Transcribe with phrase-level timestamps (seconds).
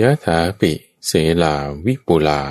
[0.00, 0.72] ยะถาปิ
[1.06, 1.12] เส
[1.42, 1.54] ลา
[1.86, 2.42] วิปุลา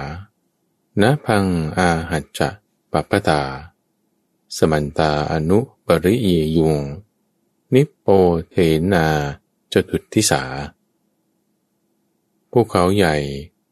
[1.01, 1.45] นะพัง
[1.77, 2.49] อาหัจจะ
[2.91, 3.43] ปัปปตา
[4.55, 6.27] สมันตาอนุปริย
[6.57, 6.77] ยุง
[7.73, 8.07] นิปโป
[8.49, 8.55] เท
[8.93, 9.05] นา
[9.71, 10.43] จตุทิสา
[12.51, 13.15] ภูเขาใหญ่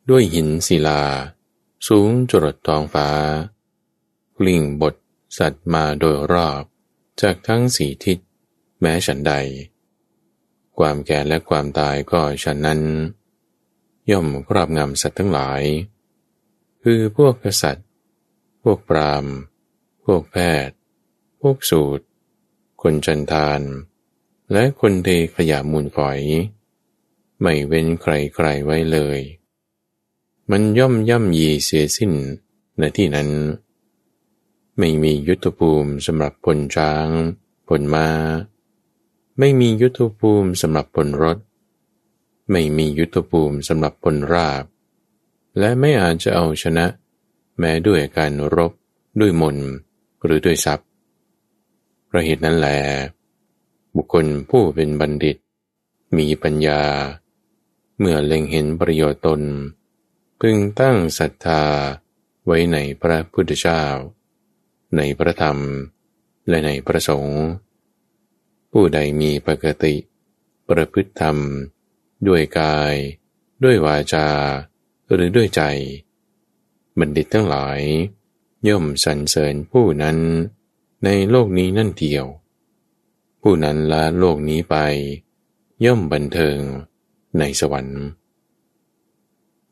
[0.10, 1.02] ด้วยหินศิลา
[1.88, 3.08] สูงจรดทองฟ้า
[4.38, 4.96] กลิ่งบท
[5.38, 6.64] สัตว์มาโดยรอบ
[7.22, 8.18] จากทั้งสี่ทิศ
[8.80, 9.34] แม้ฉันใด
[10.78, 12.82] ความแก่และความตายก็ฉันนั้น
[14.12, 15.62] ย่อมครอบงำสัตว์ทั้งหลาย
[16.84, 17.88] คือพวกกษัตริย์
[18.64, 19.26] พวกปราม
[20.06, 20.76] พวกแพทย์
[21.42, 22.06] พวกสูตร
[22.82, 23.62] คนจันทาน
[24.52, 26.20] และคนเทขยะมูลฝอย
[27.42, 29.20] ไม่เว้นใครๆไว้เลย
[30.52, 32.14] มันย่อมย่ำยีเสียสิ้น
[32.80, 33.30] ในที่นั้น
[34.78, 37.08] ไม่มียุทธภูมิสำหรับพลช้าง
[37.68, 38.08] พลมา้า
[39.40, 41.38] ไม่มียุทธภูมิสำหรับพลรถ
[42.52, 44.64] ไม่มียุทธภูมิสำหรับพลราบ
[45.60, 46.86] และไม่อาจจะเอาชนะ
[47.60, 48.72] แม้ด้วยการรบ
[49.20, 49.58] ด้วยมน
[50.24, 50.88] หรือด้วยทรัพย์
[52.10, 52.68] ประเหตุนั้นแหล
[53.96, 55.38] บุคคลผู้เป็นบัณฑิต
[56.18, 56.82] มีปัญญา
[58.00, 59.42] เมื่อเล็งเห็นประโยชน์ตน
[60.40, 61.64] พึงตั้งศรัทธา
[62.46, 63.84] ไว้ในพระพุทธเจ้า
[64.96, 65.58] ในพระธรรม
[66.48, 67.42] และในพระสงฆ์
[68.72, 69.96] ผู้ใดมีปกติ
[70.70, 71.38] ประพฤติธรรม
[72.28, 72.96] ด้วยกาย
[73.64, 74.28] ด้วยวาจา
[75.14, 75.62] หรือด้วยใจ
[77.00, 77.80] บัณฑิตทั้งหลาย
[78.68, 80.18] ย่อมสรรเสริญผู้นั้น
[81.04, 82.26] ในโลกนี้นั่นเดียว
[83.42, 84.76] ผู้นั้นละโลกนี้ไป
[85.86, 86.58] ย่อมบันเทิง
[87.40, 88.02] ในสวรรค์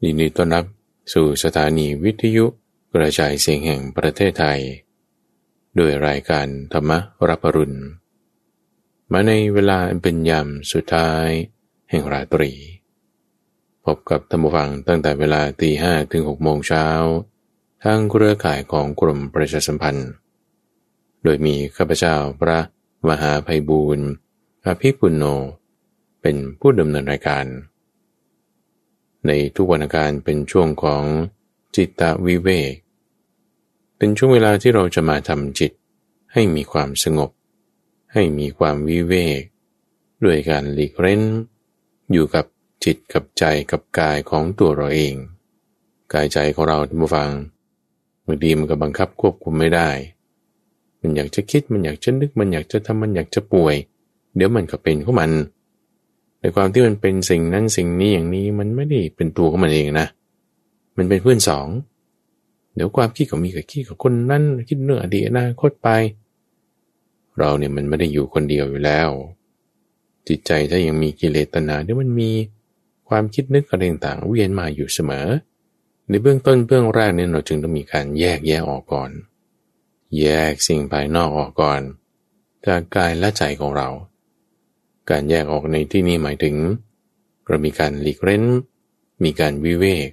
[0.03, 0.65] ยินดีต้อนรับ
[1.13, 2.45] สู่สถานีวิทยุ
[2.93, 4.61] กระจายเสียงแห่งประเทศไทย
[5.75, 6.91] โดยรายการธรรม
[7.30, 7.80] รับรุณ
[9.11, 11.27] มาในเวลาเป็นยามสุดท้าย
[11.92, 12.52] แห่งราตรี
[13.86, 16.86] พบกับธรรมฟังตั้งแต่เวลาตีห้ถึงหกโมงเช้า
[17.83, 20.10] ทางเครือข่ายของกรมประชาสัมพันธ์
[21.23, 22.60] โดยมีข้าพเจ้าพระ
[23.10, 24.08] มหาภัยบูรณ์
[24.65, 25.23] อภิปุโญ
[26.21, 27.45] เป็นผู้ดำเนินรายการ
[29.27, 31.04] ในทุกวันการเป็นช่วงของ
[31.76, 32.73] จิตตวิเวก
[33.98, 35.71] เป็นช่วงเวลาที่เราจะมาทำจิต
[36.33, 37.30] ให้มีความสงบ
[38.14, 39.42] ให้มีความวิเวก
[40.23, 41.21] ด้วยการหลีกเร้น
[42.11, 42.45] อยู่กับ
[42.83, 45.14] จิตกับใจกับกายของตัวเราเอง
[46.14, 47.30] กายใจของเราท่านผู้ฟัง
[48.26, 49.89] บางทีมันก็บังคับควบคุมไม่ได้
[51.02, 53.76] มันอยากจะคิดมันอยากจะนึกมันอยากจะทำมันอยากจะป่วย
[54.36, 55.32] เดี๋ยวมันก็เป็นของมัน
[56.39, 60.08] ในความที่มันเป็นสิ่งนั้นสิ่งนี้อย่างนี้มันไม่ได้เป็นตัวของมันเองนะ
[60.98, 61.67] มันเป็นเพื่อนสอง
[62.76, 65.89] เดี๋ยวความคิดก็มีกับคิดกับคนนั้นคิดเนื้ออดีตอนาคตไป
[67.38, 69.10] เราเนี่ยมันไม่ได้อยู่คนเดียวอยู่แล้ว
[70.27, 72.32] จิตใจถ้ายังมีกิเลสตนาเดี๋ยมันมี
[73.09, 75.27] ความคิดนึกอะไรต่างๆเวียนมาอยู่เสมอ
[76.08, 79.11] ในเบื้องต้นเบื้องแรกเนี่ยเราจึงต้องมีการแยกแยะออกก่อน
[80.20, 81.82] แยกสิ่งภายนอกออกก่อน
[82.65, 83.89] จากกายและใจของเรา
[85.09, 86.55] การแยกออกในที่นี้หมายถึง
[87.48, 88.43] เรามีการหลีกเล้น
[89.23, 90.09] มีการวิเวก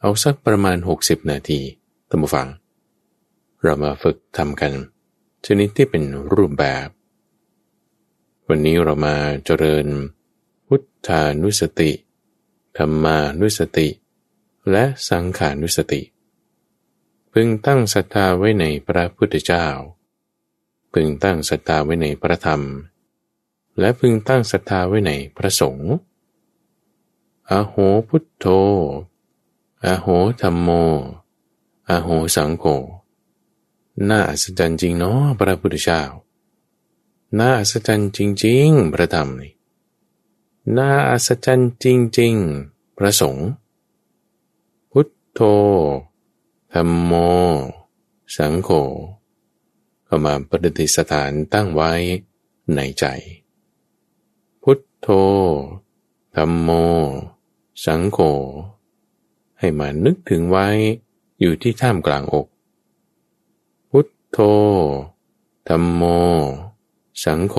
[0.00, 1.60] เอาสักประมาณ 60 นาที
[2.08, 2.48] ตั้งฟัง
[3.62, 4.72] เรามาฝึกทำกัน
[5.46, 6.02] ชนิดที่เป็น
[6.34, 6.86] รูปแบบ
[8.52, 9.86] วันนี้เรามาเจริญ
[10.66, 11.92] พุทธานุสติ
[12.78, 13.88] ธรรมานุสติ
[14.70, 16.02] และสังขานุสติ
[17.32, 19.66] พึงตั้งศรัทธาไว้ในพระพุทธเจ้า
[20.92, 22.62] พึงตั้งศรัทธาไว้ในพระธรรม
[23.78, 25.92] และพึงตั้งศรัทธาไว้ในพระสงฆ์
[27.50, 27.74] อโห
[28.08, 28.46] พุทโธ
[29.84, 30.06] อโห
[30.42, 30.68] ธรรมโม
[31.90, 32.64] อโหสังโฆ
[34.08, 36.02] น่าอัศจรรย์จริงเนาะพระพุทธเจ้า
[37.38, 39.52] น่าอัศจรรย์จริง ๆ พระธรรมนี่
[40.76, 41.86] น่าอัศจรรย์จ
[42.18, 42.34] ริง
[42.66, 43.48] ๆ พระสงฆ์
[44.92, 45.40] พุทโธ
[46.72, 47.12] ธรรมโม
[48.36, 48.70] สังโฆ
[50.04, 51.92] เข้ามาปฏิสถานตั้งไว้
[52.74, 53.04] ในใจ
[54.62, 55.08] พุทโธ
[56.36, 56.70] ธรรมโม
[57.84, 58.18] สังโฆ
[59.58, 60.68] ให้มานึกถึงไว้
[61.40, 62.46] อยู่ที่ท่ามกลางอก
[63.90, 64.38] พุทโธ
[65.68, 66.02] ธรรมโม
[67.24, 67.56] สังโฆ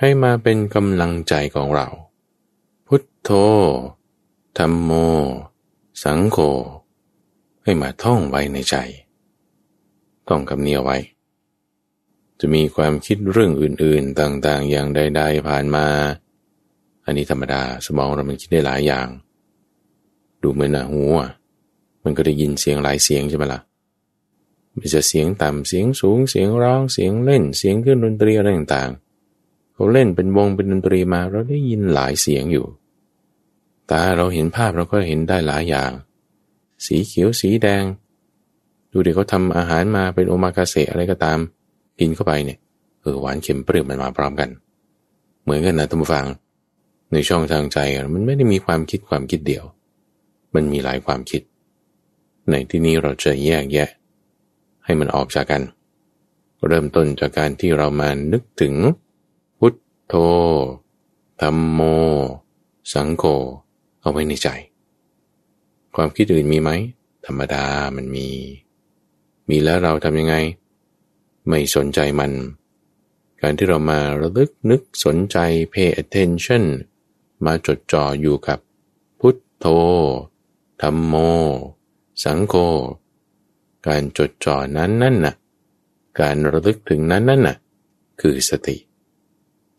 [0.00, 1.88] ให้มาเป็นกำลังใจของเรา
[2.86, 3.30] พุทโธ
[4.58, 4.90] ธรรมโม
[6.04, 6.38] สังโฆ
[7.64, 8.76] ให้มาท่องไว้ในใจ
[10.28, 10.96] ต้องคำเนียไว้
[12.40, 15.86] จะมีความคิดเรื่องอื่นๆต่างๆ อย่างใดๆผ่านมา
[17.04, 19.08] อันนี้ธรรมดาสมองเรามันคิดได้หลายอย่าง
[20.42, 21.30] ดูเหมือนหนาหูอะ
[22.04, 23.60] มันก็ได้ยินเสียงหลายเสียงใช่ไหมละ่ะ
[24.78, 32.66] มันจะเสียงต่ำเสียงสูงเสียงร้องเสียงเล่นเสียงเครื่องดนตรีอะไรต่างๆเขาเล่นเป็นวงเป็นดนตรีมาเราได้ยินหลายเสียงอยู่
[33.90, 35.90] ตาเราเห็นภาพเราก็เห็นได้หลายอย่าง
[36.86, 37.84] สีเขียวสีแดง
[38.92, 41.38] ดูเด็กเขาทำอาหารมาเป็นโอมากาเสะอะไรก็ตาม
[41.98, 42.58] กินเข้าไปเนี่ย
[43.00, 44.50] เออหวานเค็มเปรี้ยวมันมาพร้อมกัน
[45.42, 46.26] เหมือนกันนะท่านผู้ฟัง
[47.12, 47.78] ในช่องทางใจ
[48.14, 49.64] มันไม่ได้มีความคิดความคิดเดียว
[50.54, 51.42] มันมีหลายความคิด
[52.50, 53.88] ในที่นี้เราจะแยกแยะ
[54.86, 55.62] ให้มันออกจากกัน
[56.66, 58.74] เริ่มต้นจากการที่เรามานึกถึง
[59.58, 59.74] พุท
[60.06, 60.14] โธ
[61.40, 61.80] ธรรมโม
[62.92, 63.24] สังโฆ
[64.02, 64.48] เอาไว้ในใจ
[65.96, 66.70] ความคิดอื่นมีไหม
[67.26, 67.64] ธรรมดา
[67.96, 68.28] มันมี
[69.48, 70.34] มีแล้วเราทำยังไง
[71.48, 72.32] ไม่สนใจมัน
[73.40, 75.38] การที่เรามาระลึกนึกสนใจ
[75.72, 76.64] pay attention
[77.44, 78.58] มาจดจ่ออยู่กับ
[79.20, 79.66] พุทโธ
[80.82, 81.14] ธรรมโม
[82.24, 82.54] สังโฆ
[83.88, 85.34] การจดจ่อนั้นนั่นน่ะ
[86.20, 87.56] การระลึกถึงนั้นนั่นน่ะ
[88.20, 88.76] คือสติ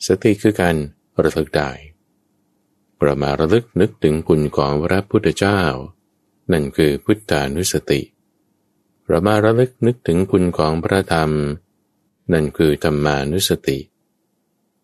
[0.08, 0.76] สติคือการ
[1.24, 1.72] ระลึกได้
[3.04, 5.62] เรามาระลึกนึกถึงคุณของพระพุทธเจ้า
[6.52, 8.02] นั่นคือพุทธานุสติ
[9.08, 11.32] เรามาระลึกนึกถึงคุณของพระธรรม
[12.34, 13.78] นั่นคือธรรมานุสติ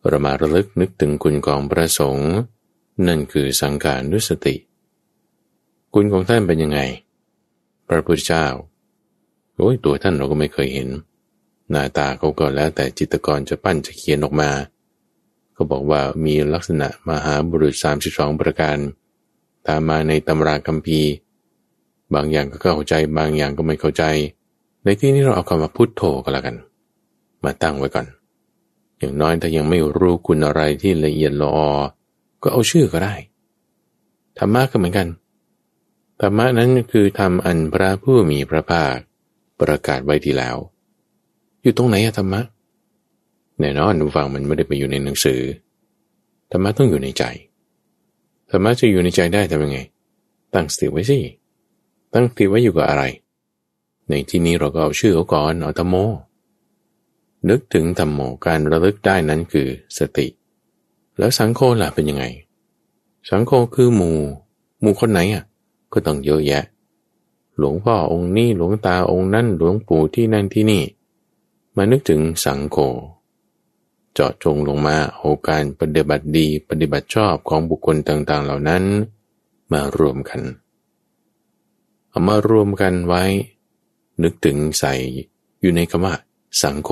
[0.08, 2.34] เรามาระลึกนึกถึงคุณของพระสงฆ์
[3.08, 4.56] นั่นคือสังขานุสติ
[5.94, 6.80] คุณของท่านเป็นยังไง
[7.88, 8.46] พระพุทธเจ้า
[9.58, 10.90] โอ้ยตัวท่านเราก็ไม่เคยเห็น
[11.70, 14.50] หน้าตาเขาก็แล้วแต่จิตกรจะปั้นจะเขียนออกมา
[15.56, 17.74] ก็บอกว่ามีลักษณะมหาบุรุษ
[18.08, 18.78] 32 ประการ
[19.68, 21.12] ตามมาในตำราคัมภีร์
[22.14, 24.04] บางอย่างก็เข้าใจบางอย่างก็ไม่เข้าใจ
[24.84, 26.56] ในที่นี้เราเอาคำว่าพุทโธก็แล้วกัน
[27.44, 28.08] มาตั้งไว้ก่อน
[29.00, 31.70] อย่างน้อยถ้ายังไม่รู้คุณอะไรที่ละเอียดละออ
[32.44, 33.14] ก็เอาชื่อก็ได้
[34.38, 35.08] ธรรมะก็เหมือนกัน
[36.22, 38.96] ธรรมะนั้นคือทำอันพระผู้มีพระภาค
[39.64, 40.56] ประกาศไว้ที่แล้ว
[41.62, 42.42] อยู่ตรงไหนอะธรรมะ
[43.60, 45.42] แน่นอนฟังมันไม่ได้ไปอยู่ในหนังสือ
[46.52, 47.24] ธรรมะต้องอยู่ในใจ
[48.50, 49.80] ธรรมะจะอยู่ในใจได้ทำยังไง
[50.54, 51.20] ตั้งสติไว้สิ
[52.14, 53.04] ตั้งสติไว้อยู่กับอะไร
[54.10, 55.96] ในที่นี้เราก็เอาชื่อเขาก่อนเอาธรรมโม
[57.50, 59.68] นึกถึงธรรมโมการระลึกได้นั้นคือ
[59.98, 60.28] สติ
[61.18, 62.26] แล้วสังโฆล่ะเป็นยังไง
[63.30, 64.18] สังโฆคือหมู่
[64.82, 65.44] หมู่คนไหนอะ
[65.94, 66.64] ก็ต้องเยอะแยะ
[67.58, 70.84] หลวงพ่อองค์นี้หลวงตาองค์นั้นหลวงปู่ที่นั่นที่นี่
[71.76, 72.78] มานึกถึงสังโฆ
[74.14, 78.84] เจาะจงลงมาเอการปฏิบัติดีปฏิบัติชอบของบุคคลต่างๆ เหล่านั้น
[79.72, 80.42] มารวมกัน
[82.10, 83.24] เอามารวมกันไว้
[84.24, 84.94] นึกถึงใส่
[85.62, 86.14] อยู่ในคำว่า
[86.62, 86.90] สังโฆ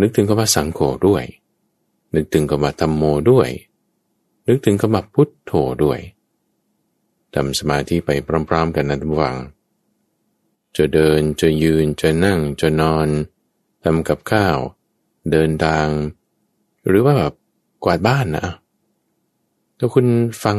[0.00, 1.24] นึกถึงคำว่าสังโฆด้วย
[2.14, 3.48] นึกถึงคำว่าธรรมโมด้วย
[4.48, 5.52] นึกถึงคำว่าพุทโธ
[5.84, 5.98] ด้วย
[7.36, 8.10] ทำสมาธิไป
[8.48, 9.36] พร้อมๆ กันนะทุกฝัง
[10.76, 13.08] จะเดินจะยืนจะนั่งจะนอน
[13.84, 14.58] ทำกับข้าว
[15.30, 15.88] เดินทาง
[16.86, 17.34] หรือว่าแบบ
[17.84, 18.48] กวาดบ้านนะ
[19.78, 20.06] ถ้าคุณ
[20.44, 20.58] ฟัง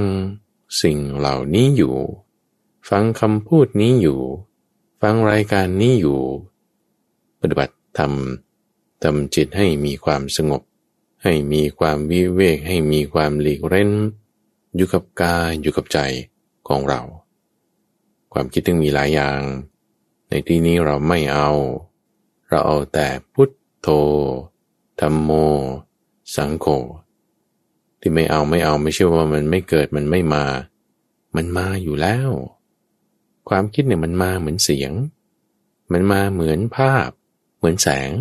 [0.81, 1.95] สิ่งเหล่านี้อยู่
[2.89, 4.19] ฟังคำพูดนี้อยู่
[5.01, 6.19] ฟังรายการนี้อยู่
[7.39, 10.61] ปฏิบัติทำทำจิตให้มีความสงบ
[11.23, 13.91] ให้มีความวิเวกให้มีความหลีกเร้น
[14.75, 15.99] อยู่กับกายอยู่กับใจ
[16.67, 17.01] ของเรา
[18.33, 19.39] ความคิดถึงมีหลายอย่าง
[20.29, 21.49] ในที่นี้เราไม่เอา
[22.49, 23.49] เราเอาแต่พุท
[23.81, 23.87] โธ
[24.99, 25.31] ธรรมโม
[26.35, 26.65] สังโฆ
[27.99, 30.45] ที่ไม่เอาไม่เอาไม่ใช่ว่ามันไม่เกิดมันไม่มา
[31.35, 32.29] มันมาอยู่แล้ว
[33.49, 34.91] ความคิดเนี่ยมันมาเหมือนเสียง
[35.91, 37.09] มันมาเหมือนภาพ
[37.57, 38.11] เหมือนแสง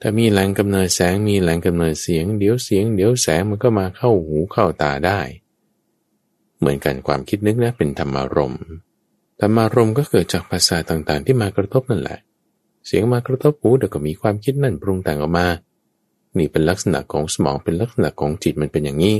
[0.00, 5.20] ถ้ามีแหล่งกำเนิดแสงมีแหล่งกำเนิดเสียง เดี๋ยวเสียง เดี๋ยวแสงมันก็มาเข้าหูเข้าตาได้
[6.62, 8.54] เหมือนกันความคิดนึกนะเป็นธรรมารม
[9.40, 12.18] ธรรมารมก็เกิดจากภาษาต่างๆ ที่มากระทบนั่นแหละ
[12.86, 15.46] เสียงมากระทบหูเดี๋ยวก็มีความคิดนั่นปรุงแต่งออกมา
[16.38, 19.16] นี่เป็นลักษณะของสมองเป็นลักษณะของจิตมันเป็นอย่างนี้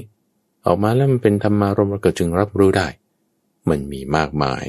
[0.66, 2.88] ออกมาแล้วมันเป็นธรรมารมณ์เราก็จึงรับรู้ได้
[3.68, 4.64] มันมีมากมาย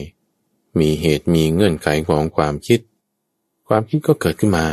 [0.80, 2.80] มีเหตุมีเงื่อนไขของความคิด
[3.68, 4.65] ความคิดก็เกิดขึ้นมา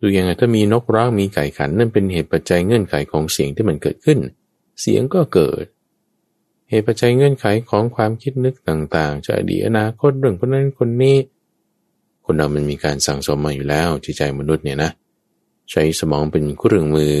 [0.00, 4.18] ดูยังไงถ้ามีนกร้องมีไก่ขันนั่นเป็นเหตุปัจจัยเงื่อนไขของเสียงที่มันเกิดขึ้น
[4.80, 5.64] เสียงก็เกิด
[6.72, 11.16] เหตุปัจจัยเงื่อนไขของความคิดนึกต่างๆ จะอดีตอนาคตเรื่องคนนั้นคนนี้
[12.24, 14.90] คนเรามันมีการสั่งสมมาอยู่แล้วจิตใจมนุษย์เนี่ยนะ
[15.70, 17.14] ใช้สมองเป็นเครื่องมือ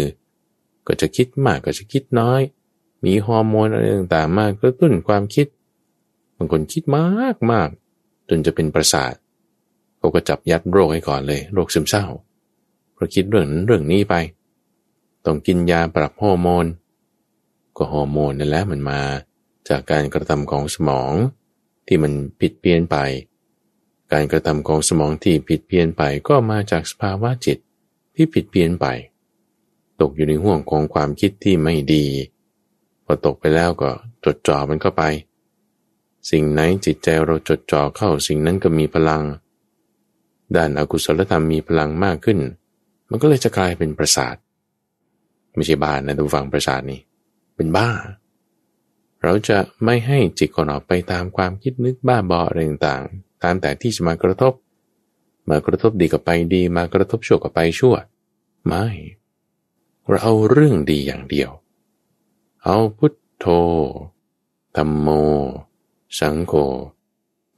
[0.86, 2.40] ก็จะคิดมากก็จะคิดน้อย
[3.04, 5.46] มีฮอร์โมนอะไรต่างๆมากกระตุ้นความคิด
[6.36, 7.68] บางคนคิดมากมาก
[8.28, 9.14] จนจะเป็นประสาท
[9.98, 12.04] เขาก็จับยัดโรคให้ก่อนเลย โรคซึมเศร้า
[12.94, 14.14] เพราะคิดเรื่องนั้นเรื่องนี้ไป
[15.24, 16.66] ต้องกินยาปรับฮอร์โมน
[17.76, 19.00] ก็ฮอร์โมนนั่นแหละมันมา
[19.68, 21.12] จากการกระทำของสมอง
[21.86, 22.96] ที่มันผิดเปลี่ยนไป
[24.12, 27.58] การกระทำของสมองที่ผิดเพี้ยนไปก็มาจากสภาวะจิต
[28.14, 28.86] ที่ผิดเพี้ยนไป
[30.00, 32.04] ตกอยู่ในห่วงของความคิดที่ไม่ดี
[33.04, 33.90] พออตกไปแล้วก็
[34.24, 35.02] จดจ่อมันเข้าไป
[36.30, 39.22] สิ่งไหนจิตใจเราจดจ่อเข้าสิ่งนั้นก็มีพลัง
[40.56, 42.38] ด้านอากุศลธรรมมีพลังมากขึ้น
[43.10, 44.36] มันก็เลยจะกลายเป็นประสาท
[45.54, 47.00] ไม่ใช่บ้านนะทุกฝังประสาทนี่
[47.56, 47.88] เป็นบ้า
[49.22, 54.52] เราจะไม่ให้จิตของเราไปตามความคิดนึกบ้าบออะไรต่างๆ ตามแต่ที่จะมากระทบ
[55.48, 57.94] มากระทบดีกับไปดีมากระทบชั่วกับไปชั่ว
[58.66, 58.86] ไม่
[60.08, 61.50] เราเอาเรื่องดีอย่างเดียว
[62.64, 63.46] เอาพุทโธ
[64.76, 65.08] ธรรมโม
[66.18, 66.54] สังโฆ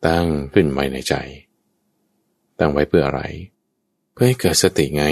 [0.07, 1.15] ตั้งขึ้นไว้ในใจ
[2.59, 3.23] ตั้งไว้เพื่ออะไร
[4.13, 5.05] เพื่อให้เกิดสติไง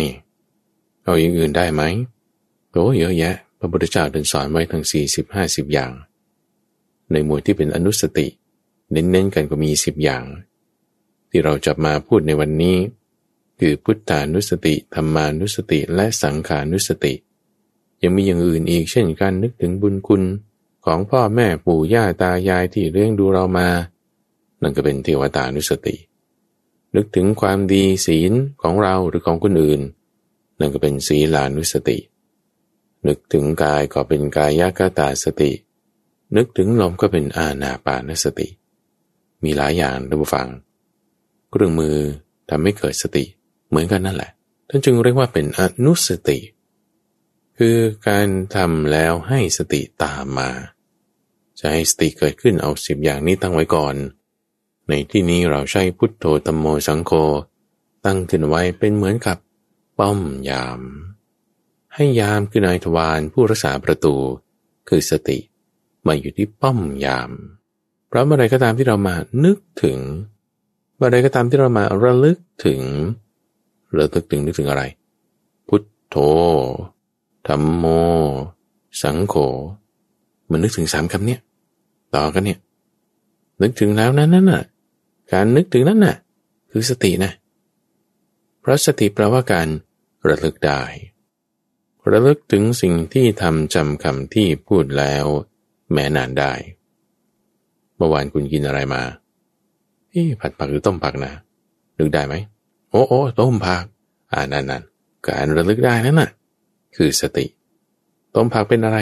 [1.05, 1.83] เอาอย่างอื่นได้ไหม
[2.71, 5.91] โอ้เยอะแยะ พระพุทธเจ้าเดินสอนไว้ทั้งสี่สิบห้าสิบอย่าง
[7.13, 8.27] ในหมวดที่เป็นอนุสติ
[8.91, 10.25] เน้นๆกันก็มีสิบอย่าง
[11.31, 12.77] ที่เราจะมาพูดในวันนี้
[13.59, 17.15] คือพุทธานุสติธรรมานุสติและสังขานุสติ
[18.03, 20.23] ยังมีอย่างอื่นอีกเช่นการนึกถึงบุญคุณ
[20.85, 23.69] ของพ่อแม่ปู่ย่าตายายที่เลี้ยงดูเรามา
[24.63, 25.97] นั่นก็เป็นเทวตานุสติ
[26.95, 29.81] นึกถึงความดีศีลของเราหรือของคนอื่น
[30.59, 31.99] นั่นก็เป็นศีลานุสติ
[33.07, 35.51] นึกถึงกายก็เป็นกายกตาสติ
[36.37, 38.49] นึกถึงลมก็เป็นอาณาปานสติ
[39.45, 40.49] มีหลายอย่างท่านผู้ฟัง
[41.51, 41.97] เครื่องมือ
[42.51, 43.25] ทำให้เกิดสติ
[43.69, 44.31] เหมือนกันนั่นแหละ
[44.69, 46.39] ท่านจึงเรียกว่าเป็นอนุสติ
[47.59, 47.77] คือ
[48.09, 50.51] การทำแล้วให้สติตามมา
[51.59, 53.95] จะให้สติเกิดขึ้นเอาสิบอย่างนี้ตั้งไว้ก่อน
[54.89, 57.13] ในที่นี้เราใช้พุทโธธรรมโมสังโฆ
[58.05, 59.39] ตั้งขึ้นไว้เป็นเหมือนกับ
[59.99, 60.21] ป้อม
[60.51, 60.81] ยาม
[61.95, 64.15] ให้ยามคือนายทวารผู้รักษาประตู
[64.89, 65.39] คือสติ
[66.07, 67.31] มาอยู่ที่ป้อมยาม
[68.09, 69.99] เพราะเมื่อไรก็ตามที่เรามานึกถึง
[70.97, 72.83] เมื่อไรก็ตามที่เรามาระลึกถึง
[73.97, 74.83] ราตึกถึงนึกถึงอะไร
[75.69, 76.17] พุทโธ
[77.49, 77.85] ธรรมโม
[79.03, 79.35] สังโฆ
[80.51, 81.41] มันนึกถึงสามคำเนี้ย
[82.15, 82.59] ต่อกันเนี่ย
[83.63, 84.63] นึกถึงแล้วนั้นน่นน่ะ
[85.33, 86.17] การนึกถึงนั้นน่ะ
[86.71, 87.33] คือสตินะ
[88.61, 89.69] เพราะสติแปลว่าการ
[90.29, 90.83] ระลึกได้
[92.11, 95.25] ระลึกถึงสิ่งที่ทำจำคำที่พูดแล้ว
[95.93, 96.53] แม้นานได้
[97.97, 99.03] เมื่อวานคุณกินอะไรมา
[100.11, 101.33] เอ๊ผัดผักหรือต้มผักนะ
[101.99, 102.35] นึกได้ไหม
[102.91, 103.85] โอ้โอ้ต้มผัก
[104.33, 104.83] อ่านั่นนั่น
[105.27, 106.31] การระลึกได้นั่นน่ะ
[106.97, 107.47] คือสติ
[108.35, 108.99] ต้มผักเป็นอะไร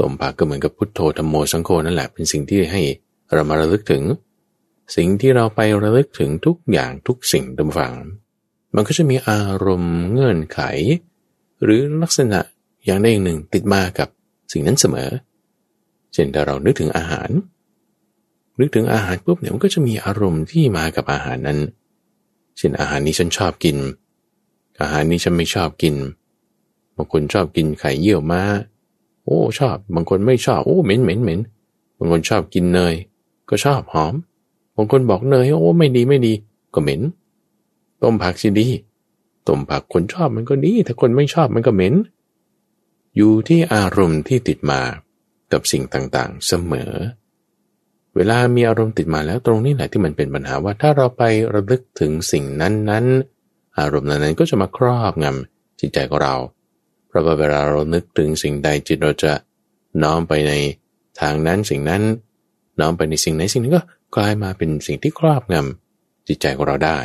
[0.00, 2.82] ต้มผักก็เหมือนกับพุทโธธรรมโมสังโฆนั่นแหละ เป็นสิ่งที่ให้
[3.32, 4.02] เรามาระลึกถึง
[4.96, 7.92] สิ่งที่เราไประลึกถึงทุกอย่างทุกสิ่งดำฝัง
[8.74, 10.60] มันก็จะมีอารมณ์เงื่อนไข
[11.62, 12.40] หรือลักษณะ
[12.84, 14.08] อย่างใดอย่างหนึ่งติดมากับ
[14.52, 17.30] สิ่งนั้นเสมอเช่นถ้าเรานึกถึงอาหาร
[18.60, 21.58] นึกถึงอาหารปุ๊บเนี่ยมันก็จะมีอารมณ์ที่มากับอาหารนั้น
[22.56, 23.76] เช่นอาหารนี้ฉันชอบกิน
[24.80, 25.94] อาหารนี้ฉันไม่ชอบกิน
[26.96, 28.42] บางคนชอบกินไข่เยี่ยวมา
[29.24, 31.40] โอ้ชอบ บางคนไม่ชอบ โอ้เหม็นเหม็นเหม็น
[31.98, 32.94] บางคนชอบกินเนย
[33.48, 34.14] ก็ชอบหอม
[34.76, 36.32] บางคนบอกเนย โอ้ไม่ดีไม่ดี
[36.74, 37.00] ก็เหม็น
[38.02, 38.68] ต้มผักสิดี
[39.48, 41.94] ต้มผักคนชอบมันก็ดี ถ้าคนไม่ชอบมันก็เหม็น
[43.16, 44.80] อยู่ที่อารมณ์ที่ติดมา
[45.52, 46.92] กับสิ่งต่างๆ เสมอ
[48.16, 51.22] เวลามีอารมณ์ติดมาแล้วตรงนี้แหละที่มันเป็นปัญหาว่าถ้าเราไป
[51.54, 56.34] ระลึกถึงสิ่งนั้นๆ อารมณ์นั้นๆก็จะมาครอบงำจิตใจของเรา
[57.08, 59.32] เพราะว่าเวลาเรานึกถึงสิ่งใดจิตเราจะ
[60.02, 60.52] น้อมไปใน
[61.20, 62.02] ทางนั้นสิ่งนั้น
[62.80, 63.82] น้อมไปในสิ่งไหนสิ่งนั้นก็
[64.16, 66.98] กลายมาเป็นสิ่งที่ครอบงำจิตใจของเราได้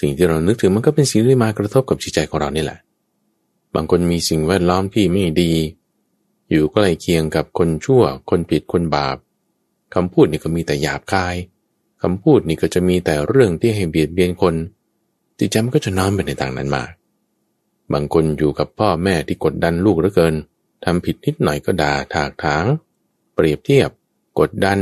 [0.00, 2.78] สิ่งที่เรานึกถึงมันก็เป็นสิ่งที่มากระทบกับจิตใจของเรานี่แหละ
[3.74, 5.52] บางคนมีสิ่งแวดล้อมที่ไม่ดี
[6.50, 9.16] อยู่ใกล้เคียงกับคนชั่ว คนผิดคนบาป
[9.94, 11.36] คำพูดนี่ก็มีแต่หยาบคาย
[12.02, 14.54] คำพูดนี่ก็จะมีแต่เรื่องที่ให้เบียดเบียนคน
[15.38, 16.90] จิตใจมันก็จะน้อมไปในต่างนั้นมาก
[17.92, 20.34] บางคนอยู่กับพ่อแม่ที่กดดันลูกเหลือเกิน
[20.84, 22.64] ทำผิดนิดหน่อยก็ด่าถากถาง
[23.34, 23.90] เปรียบเทียบ
[24.40, 24.78] กดดัน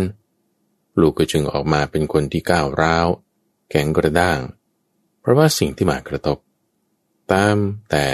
[1.00, 3.06] ลูกก็จึงออกมาเป็นคนที่ก้าวร้าว
[3.70, 4.38] แข็งกระด้าง
[5.20, 6.38] เพราะว่าสิ่งที่มากระทบ
[7.32, 7.56] ตาม
[7.90, 8.06] แต่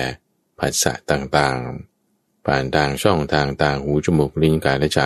[0.59, 1.88] ภาษาต่างๆ
[2.49, 5.03] ผ่านทางช่องทางต่างหูจมูกลิ้นกายและใจ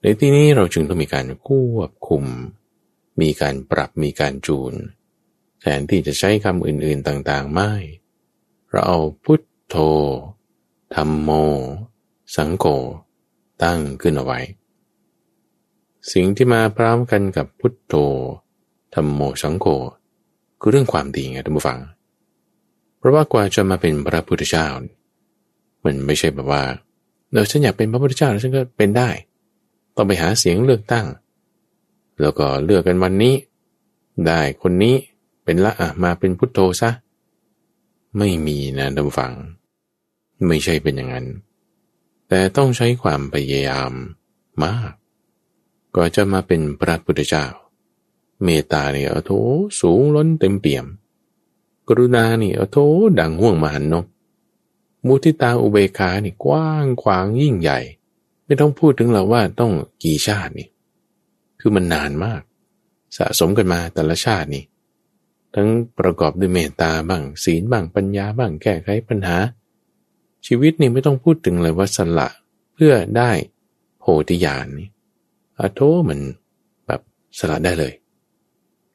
[0.00, 2.24] ในที่นี้เราจึงต้องมีการควบคุม
[3.20, 4.72] มีการปรับมีการจูน
[5.60, 7.72] แทนที่จะใช้คำอื่นๆต่างๆไม่
[8.70, 9.76] เราเอาพุทโธ
[10.94, 11.30] ธรรมโม
[12.36, 12.64] สังโฆ
[13.62, 14.40] ตั้งขึ้นเอาไว้
[16.12, 17.94] สิ่งที่มาพร้อมกันกับพุทโธ
[18.94, 19.66] ธรรมโมสังโฆ
[20.60, 21.78] คือเรื่องความดีไงท่านผู้ฟัง
[22.98, 24.66] เพราะว่ากว่าจะมาเป็นพระพุทธเจ้า
[25.84, 26.62] มันไม่ใช่แบบว่า
[27.32, 29.10] เดี๋ยวฉันอยากเป็นพระพุทธเจ้าแล้วฉันก็เป็นได้
[29.96, 31.06] ต้องไปหาเสียงเลือกตั้ง
[32.20, 33.34] แล้วก็เลือกกันวันนี้
[34.26, 34.94] ได้คนนี้
[35.44, 36.90] เป็นละอะมาเป็นพุทโธซะ
[38.18, 39.32] ไม่มีนะท่านฟัง
[40.46, 41.26] ไม่ใช่เป็นอย่างนั้น
[42.28, 43.92] แต่ต้องใช้ความพยายาม
[44.64, 44.92] มาก
[45.96, 47.46] ก็จะมาเป็นพระพุทธเจ้า
[48.44, 49.32] เมตตาเนี่ยโถ
[49.80, 50.86] สูงล้นเต็มเปี่ยม
[51.88, 52.76] กรุณาเนี่ยโถ
[53.20, 54.06] ดังห่วงมหันนก
[55.08, 57.78] มุทิตาอุเบกานี่กว้างขวางยิ่งใหญ่
[58.44, 59.72] ไม่ต้องพูดถึงเราว่าต้อง
[60.02, 60.68] กี่ชาตินี่
[61.60, 62.42] คือมันนานมาก
[63.16, 64.64] สะสมกันมาแต่ละชาตินี่
[65.54, 69.36] ทั้งประกอบด้วยเมตตาบ้างศีลบ้างปัญญาบ้างแก้ไขปัญหา
[70.46, 72.28] ชีวิตนี่ไม่ต้องพูดถึงเลยว่าสละ
[72.74, 73.30] เพื่อได้
[73.98, 74.88] โพธิญาณนี่
[75.58, 76.20] อาโทมัน
[76.86, 77.00] แบบ
[77.38, 77.92] สละได้เลย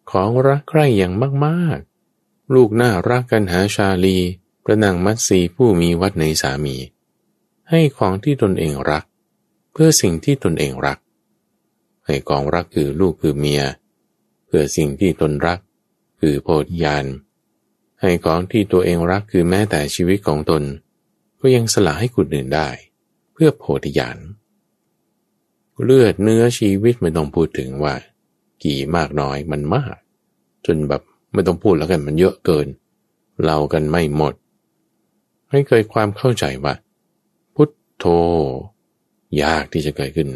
[0.10, 1.13] ของรักใคร่อย่าง
[1.46, 4.17] มากๆ ลูกน่ารักกันหาชาลี
[4.63, 6.75] พระนางมัตสีผู้มีวัดในสามี
[7.70, 9.03] ให้ของที่ตนเองรัก
[9.74, 10.98] เพื่อสิ่งที่ตนเองรัก
[12.05, 13.63] ให้กองรักคือลูกคือเมีย
[14.46, 15.60] เพื่อสิ่งที่ตนรัก
[16.20, 17.05] คือโพธิญาณ
[18.01, 20.63] ให้ของที่ตัวเองรักคือแม้แต่ชีวิตของตน
[21.39, 22.70] ก็ยังสละให้คนอื่นได้
[23.34, 24.17] เพื่อโพธิญาณ
[25.84, 27.96] เลือดเนื้อชีวิตไม่ต้องพูดถึงว่า
[28.63, 29.96] กี่มากน้อยมันมาก
[30.65, 31.01] จนแบบ
[31.34, 32.67] ไม่ต้องพูดแล้วกันมันเยอะเกิน
[33.41, 34.34] เล่ากันไม่หมด
[35.53, 36.74] ให้เกิดความเข้าใจว่า
[37.55, 38.05] พุทโธ
[39.41, 40.29] ยากที่จะเกิดขึ้น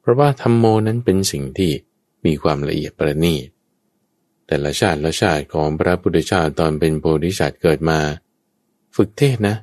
[0.00, 1.72] เพราะว่าธรรมโมนั้นเป็นสิ่งที่
[2.24, 3.46] มีความละเอียดประณีต
[4.46, 7.98] แต่ละชาติละชาติของพระพุทธเจ้าตอนเป็นโพธิสัตว์เกิดมา
[8.96, 9.56] ฝึกเทศนะ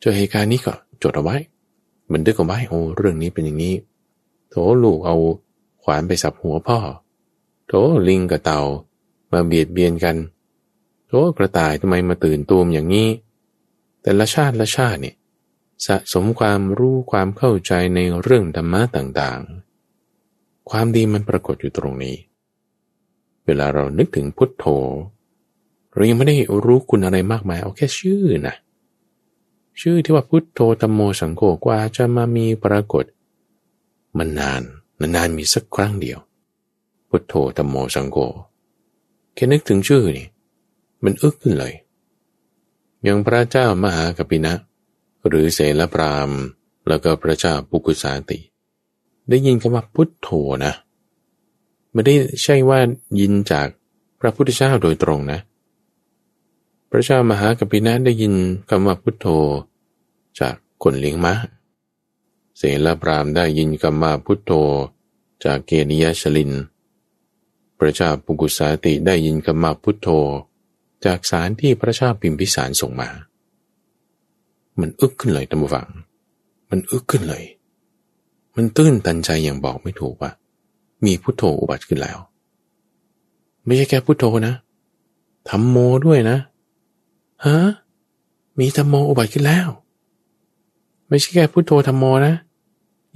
[0.00, 1.36] เจอเหตุการณ์นี้ก็จดเอาไว้
[2.12, 3.74] บันทึกเอาไว้โอ้เรื่องนี้เป็นอย่างนี้
[4.50, 4.54] โถ
[4.84, 5.16] ลูกเอา
[5.82, 6.78] ขวานไปสับหัวพ่อ
[7.66, 7.72] โถ
[8.08, 8.60] ลิงกับเต่า
[9.32, 10.16] มาเบียดเบียนกัน
[11.08, 13.08] โอ้กระต่ายทำไมมาตื่นตูมอย่างนี้
[14.02, 15.16] แต่ละชาติละชาติเนี่ย
[15.86, 22.16] สะสมความรู้ความเข้าใจในเรื่องธรรมะต่างๆ ความดีมันปรากฏอยู่ตรงนี้
[23.46, 24.64] เวลาเรานึกถึงพุทโธ
[25.94, 28.54] เรายังไม่ได้รู้คุณอะไรมากมาย เอาแค่ชื่อนะ
[29.80, 33.04] ชื่อที่ว่าพุทโธธรรมโมสังโฆกว่าจะมามีปรากฏ
[34.18, 34.62] มันนาน
[35.14, 36.18] นานมีสักครั้งเดียว
[37.08, 38.18] พุทโธธรรมโมสังโฆ
[39.34, 40.26] แค่นึกถึงชื่อนี่
[41.04, 41.74] มันอึกขึ้นเลย
[43.02, 44.54] อย่างพระเจ้ามหากปินะ
[45.28, 46.30] หรือเสลปราม
[46.88, 48.38] แล้วก็พระเจ้าปุกุสาติ
[49.28, 50.28] ได้ยินคำว่าพุทโธ
[50.64, 50.72] นะ
[51.92, 52.78] ไม่ได้ใช่ว่า
[53.20, 53.68] ยินจาก
[54.20, 55.38] พระพุทธเจ้าโดยตรงนะ
[56.90, 58.34] พระเจ้ามหากปินะได้ยิน
[58.68, 59.26] คำว่าพุทโธ
[60.40, 61.34] จากคนเลี้ยงม้า
[62.56, 64.52] เสลปรามได้ยินคำว่าพุทโธ
[65.44, 66.52] จากเกณิยชลิน
[67.78, 70.08] พระเจ้าปุกุสาติได้ยินคำว่าพุทโธ
[71.04, 73.08] จากสารที่พระชาพิมพิสารส่งมา
[74.80, 75.88] มันอึกขึ้นเลยตั้งฟัง
[76.70, 77.44] มันอึกขึ้นเลย
[78.56, 80.30] มันตื้นตันใจอย่างบอกไม่ถูกว่า
[81.04, 82.18] มีพุทโธอุบัติขึ้นแล้ว
[83.64, 84.54] ไม่ใช่แค่พุทโธนะ
[85.48, 86.38] ธรรมโมด้วยนะ
[87.44, 87.58] ฮะ
[88.58, 89.68] มีธรรมโมอุบัติขึ้นแล้ว
[91.08, 92.34] ไม่ใช่แค่พุทโธธรรมโมนะ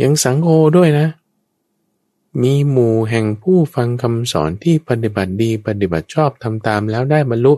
[0.03, 1.07] ยังสังโฆด้วยนะ
[2.43, 7.55] มีหมู่แห่งผู้ฟังคำสอนที่ปฏิบัติดีปฏิบัติชอบทำตามแล้วได้บรรลุ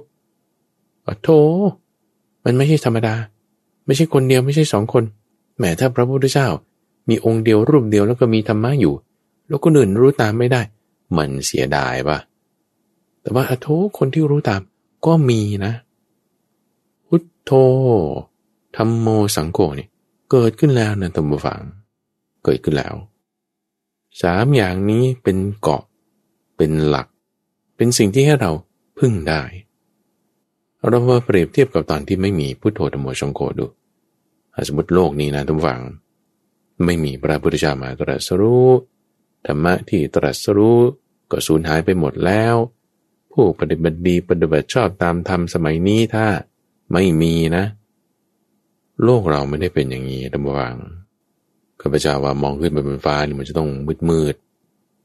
[1.23, 1.29] โธ
[2.45, 3.15] มันไม่ใช่ธรรมดา
[3.87, 5.05] ไม่ใช่คนเดียวไม่ใช่สองคน
[5.57, 6.49] แหมถ้าพระพุทธเจ้า
[7.09, 8.95] มีองค์เดียวรูปเดียวแล้วก็มีธรรมะอยู่
[9.49, 10.61] แล้วคนอื่นรู้ตามไม่ได้
[11.17, 12.19] มันเสียดายปะ
[13.23, 13.67] แต่ว่าอโธ
[13.99, 14.61] คนที่รู้ตาม
[15.07, 15.73] ก็มีนะ
[17.07, 17.53] พุทโธ
[18.77, 19.89] ธรรมโมสังโฆเนี่ย
[20.31, 21.61] เกิดขึ้นแล้วนะตัมบูฟัง
[22.45, 22.95] เกิดขึ้นแล้ว
[24.23, 25.83] สามอย่างนี้เป็นเกาะ
[26.57, 27.07] เป็นหลัก
[27.77, 28.51] เป็นสิ่งที่ให้เรา
[28.99, 29.43] พึ่งได้
[30.89, 33.67] เรามาเปรียบเทียบกับตอนที่ไม่มีพุทโธธรรมโอชงโคดู
[34.69, 35.81] สมมติโลกนี้นะทุกฝัง
[36.85, 38.69] ไม่มีพระพุทธเจ้ามาตรัสรู้
[39.47, 40.79] ธรรมะที่ตรัสรู้
[41.31, 42.55] ก็สูญหายไปหมดแล้ว
[43.33, 46.27] ผู้ปฏิบัติดีปฏิบัติชอบตามธรรมสมัยนี้ถ้า
[46.93, 47.65] ไม่มีนะ
[49.05, 50.77] โลกเราไม่ได้เป็นอย่างนี้ทุกฝัง
[51.81, 54.35] ข้าพเจ้าว่ามองขึ้นไปบนฟ้านี่มันจะต้องมืดมืด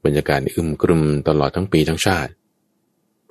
[0.04, 2.32] บรรยากาศอึมครึมตลอดทั้งปีทั้งชาติ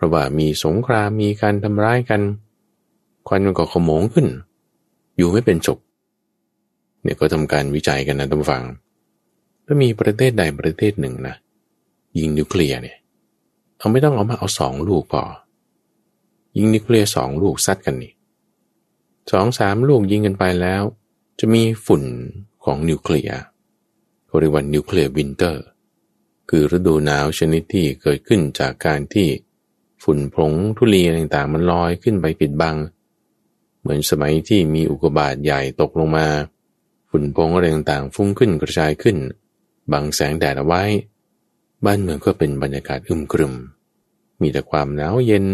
[0.06, 2.22] ราะว่ามีสงครามมีการทำร้ายกัน
[3.28, 4.28] ควันมันก็ขโมงขึ้น
[5.18, 5.78] อยู่ไม่เป็นจบ
[7.04, 8.64] เนี่ยก็ทำการวิจัยกันนะท่านฟัง
[9.66, 11.36] ถ้ามีประเทศใดประเทศหนึ่งนะ
[12.18, 12.98] ยิงนิวเคลียร์เนี่ย
[13.78, 15.24] เอาไม่ต้องเอามาเอาสองลูกพอ
[16.58, 18.14] ยิงนิวเคลียร์สองลูกซัดกันนี่
[19.32, 20.84] สองสามลูกยิงกันไปแล้ว
[21.40, 22.04] จะมีฝุ่น
[22.66, 23.40] ของนิวเคลียร์
[24.26, 25.66] เขาเรียกว่า nuclear winter
[26.50, 29.28] คือฤดูหนาวชนิดที่เกิดขึ้นจากการที่
[30.08, 32.76] ฝุ่นผงทุลีต่างๆ มันลอยขึ้นไปปิดบัง
[33.82, 36.28] เหมือนสมัยที่มีอุกกาบาตใหญ่ตกลงมา
[37.10, 39.18] ฝุ่นผงอะไรต่างๆ ฟุ้งขึ้นกระจายขึ้น
[39.92, 40.84] บังแสงแดดเอาไว้
[41.86, 43.54] บ้านเมืองก็เป็นบรรยากาศอึมครึม
[44.42, 45.46] มีแต่ความหนาวเย็น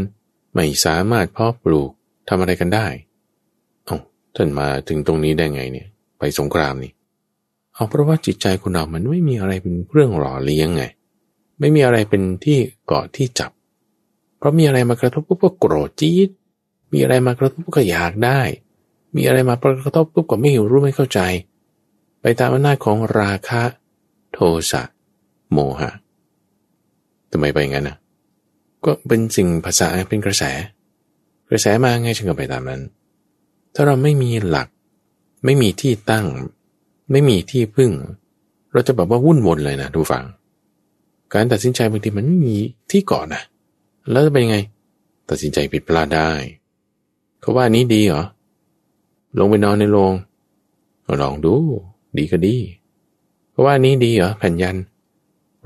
[0.53, 1.91] ไม่สามารถเพาะปลูก
[2.29, 2.87] ทำอะไรกันได้
[3.85, 3.97] เอ้า
[4.35, 5.87] ท่านมาถึงตรงนี้ได้ไงเนี่ย
[6.19, 6.91] ไปสงครามนี่
[7.73, 10.83] เอาเพราะว่าจิตใจคนเรามันไม่มีอะไรเป็นเรื่องหล่อเลี้ยงไง
[11.59, 13.51] ไม่มีอะไรเป็นที่เกาะที่จับ
[14.41, 16.29] เพราะมีอะไรมากระทบปุ๊บก็โกรธจี๊ด
[16.93, 18.39] มีอะไรมากระทบก็อยากได้
[19.15, 21.19] มีอะไรมากระทบปุ๊บก็ไม่หิวรู้ไม่เข้าใจ
[22.21, 23.61] ไปตามอำนาจของราคะ
[24.33, 24.39] โท
[24.71, 24.81] สะ
[25.51, 25.91] โมหะ
[27.31, 27.97] ทำไมไปงั้นนะ
[28.85, 30.43] ก็เป็นสิ่งภาษาเป็นกระแส
[31.49, 32.81] กระแสมาไงฉันก็ไปตามนั้น
[33.75, 34.67] ถ้าเราไม่มีหลัก
[35.45, 36.25] ไม่มีที่ตั้ง
[37.11, 37.91] ไม่มีที่พึ่ง
[38.73, 40.23] เราจะแบบว่าวุ่นวนเลยนะดูฟัง
[41.33, 42.55] การตัดสินใจบางทีมันไม่มี
[42.91, 43.41] ที่เกาะนะ
[44.09, 44.57] แล้วจะเป็นไง
[45.29, 46.29] ตัดสินใจผิดพลาดได้
[47.39, 48.23] เขาว่านี้ดีเหรอ
[49.37, 50.13] ลงไปนอนในโรง
[51.21, 51.55] ลองดู
[52.17, 52.57] ดีก็ดี
[53.51, 54.77] เขาว่านี้ดีเหรอแผ่นยัน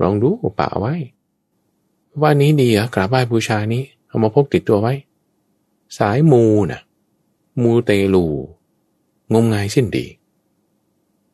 [0.02, 0.28] ลองดู
[0.60, 0.94] ป่าไว้
[2.20, 4.94] ว่านี้ดีเหรอกราบไหว้บูชานี้ เอามาพกติดตัวไว้
[5.98, 6.82] สายมูนะ่ะ
[7.62, 8.26] มูเตลู
[9.32, 10.06] งมงายสิ้นดี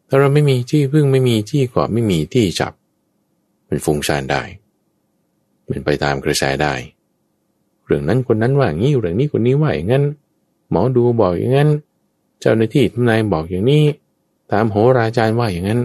[0.09, 2.73] ถ้าเราไม่มีที่พึ่งไม่มีที่เกาะไม่มีที่จับ
[3.69, 4.43] มันฟุ้งซ่านได้
[5.73, 6.75] มันไปตามกระแสได้
[7.85, 10.05] เรื่องนั้นคนนั้นว่าอย่างนี้เรื่องนี้คนนี้ว่าอย่างนั้น
[10.71, 11.71] หมอดูบอกอย่างนั้น
[12.41, 13.85] เจ้าหน้าที่ทำนายบอกอย่างนี้
[14.53, 15.81] ตามโหราจารย์ว่าอย่างนั้น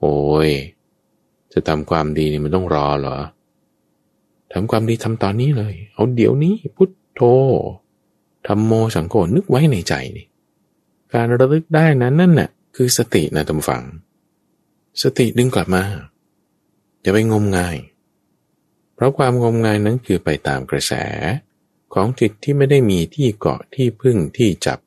[0.00, 0.16] โอ้
[0.48, 0.50] ย
[1.52, 3.18] จะทำความดีนี่มันต้องรอเหรอ
[4.52, 7.22] ทำความดีทำตอนนี้เลย เอาเดี๋ยวนี้พุทโธ
[8.46, 10.26] ทำโมสังโกนึกไว้ในใจนี่
[11.12, 13.82] การระลึกได้นั้นนั่นน่ะ คือสตินะตำฝัง
[15.02, 15.82] สติดึงกลับมา
[17.00, 17.76] อย่าไปงมงาย
[18.98, 20.92] เพราะความงมงายนั้นคือไปตามกระแส
[21.94, 24.78] ของจิตที่ไม่ได้มีที่เกาะที่พึ่งที่จับ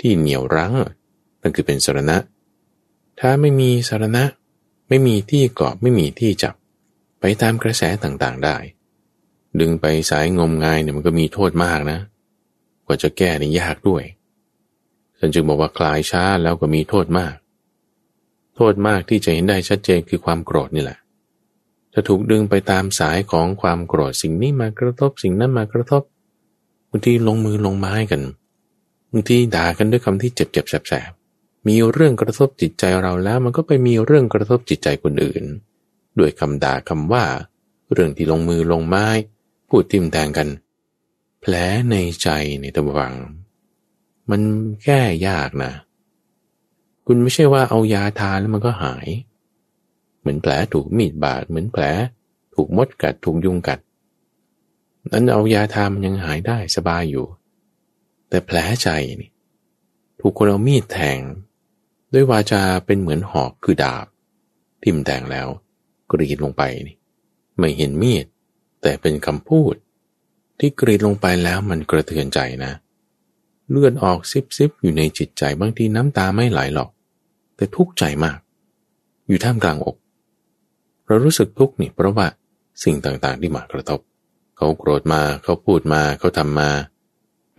[0.00, 0.72] ที่เหนี่ยวรั้ง
[1.40, 2.16] นั่นคือเป็นสารณะ
[3.20, 4.24] ถ้าไม่มีสารณะ
[4.88, 6.54] ไม่มีที่เกาะไม่มีที่จับ
[7.20, 8.56] ไปตามกระแสต่างๆได้
[9.60, 11.98] ดึงไปสายงมงายเนี่ยมันก็มีโทษมากนะ
[12.86, 14.04] กว่าจะแก้นี่ยากด้วย
[15.18, 17.34] ฉันจึงบอกว่าคลายช้าแล้วก็มีโทษมาก
[18.56, 20.98] โทษมากที่จะเห็นได้ชัดเจนคือความโกรธนี่แหละ
[21.98, 26.02] จะถูกดึงไปตามสายของความโกรธสิ่งนี้มากระทบสิ่งนั้นมากระทบ
[26.90, 28.22] บางทีลงมือลงไม้กัน
[29.12, 31.12] บางทีด่ากันด้วยคำที่เจ็บเจ็บแสบ
[31.66, 35.44] มีเรื่องกระทบจิตใจเราแล้วมันก็ไปมีเรื่องกระทบจิตใจคนอื่น
[36.18, 37.24] ด้วยคำด่าคำว่า
[37.92, 39.06] เรื่องที่ลงมือลงไม้
[39.68, 40.48] พูดทิมแทงกัน
[41.40, 41.54] แผล
[41.90, 42.28] ในใจ
[42.60, 43.14] ในตะวัง
[44.30, 44.40] มัน
[44.84, 45.72] แก้ยากนะ
[47.06, 49.08] คุณไม่ใช่ว่าเอายาทานแล้วมันก็หาย
[50.26, 51.82] มือนแผลถูกมีดบาดเหมือนแผล
[52.54, 53.80] ถูกมดกัดถูกยุงกัด
[55.12, 57.26] นั้นเอายาทามันยังหายได้สบายอยู่
[58.28, 58.88] แต่แผลใจ
[59.20, 59.30] นี่
[60.20, 61.20] ถูกคนเอามีดแทง
[62.12, 64.06] ด้วยวาจาเป็นเหมือนหอกคือดาบ
[64.82, 65.48] ทิ่มแทงแล้ว
[66.10, 66.96] กรีดลงไปนี่
[67.58, 68.26] ไม่เห็นมีด
[68.82, 69.74] แต่เป็นคำพูด
[70.58, 72.72] ที่กรีดลงไปแล้วมันกระเทือนใจนะ
[73.70, 76.90] เลือดออกซิบซิบอยู่ในจิตใจบางทีน้ำตาไม่ไหลหรอก
[77.56, 78.38] แต่ทุกข์ใจมาก
[79.28, 79.96] อยู่ท่ามกลางอก
[81.06, 82.26] เรารู้สึกทุกข์นี่เพราะว่า
[82.84, 84.00] สิ่งต่างๆที่มากระทบ
[84.56, 86.70] เขาโกรธมาเขาพูดมาเขาทำมา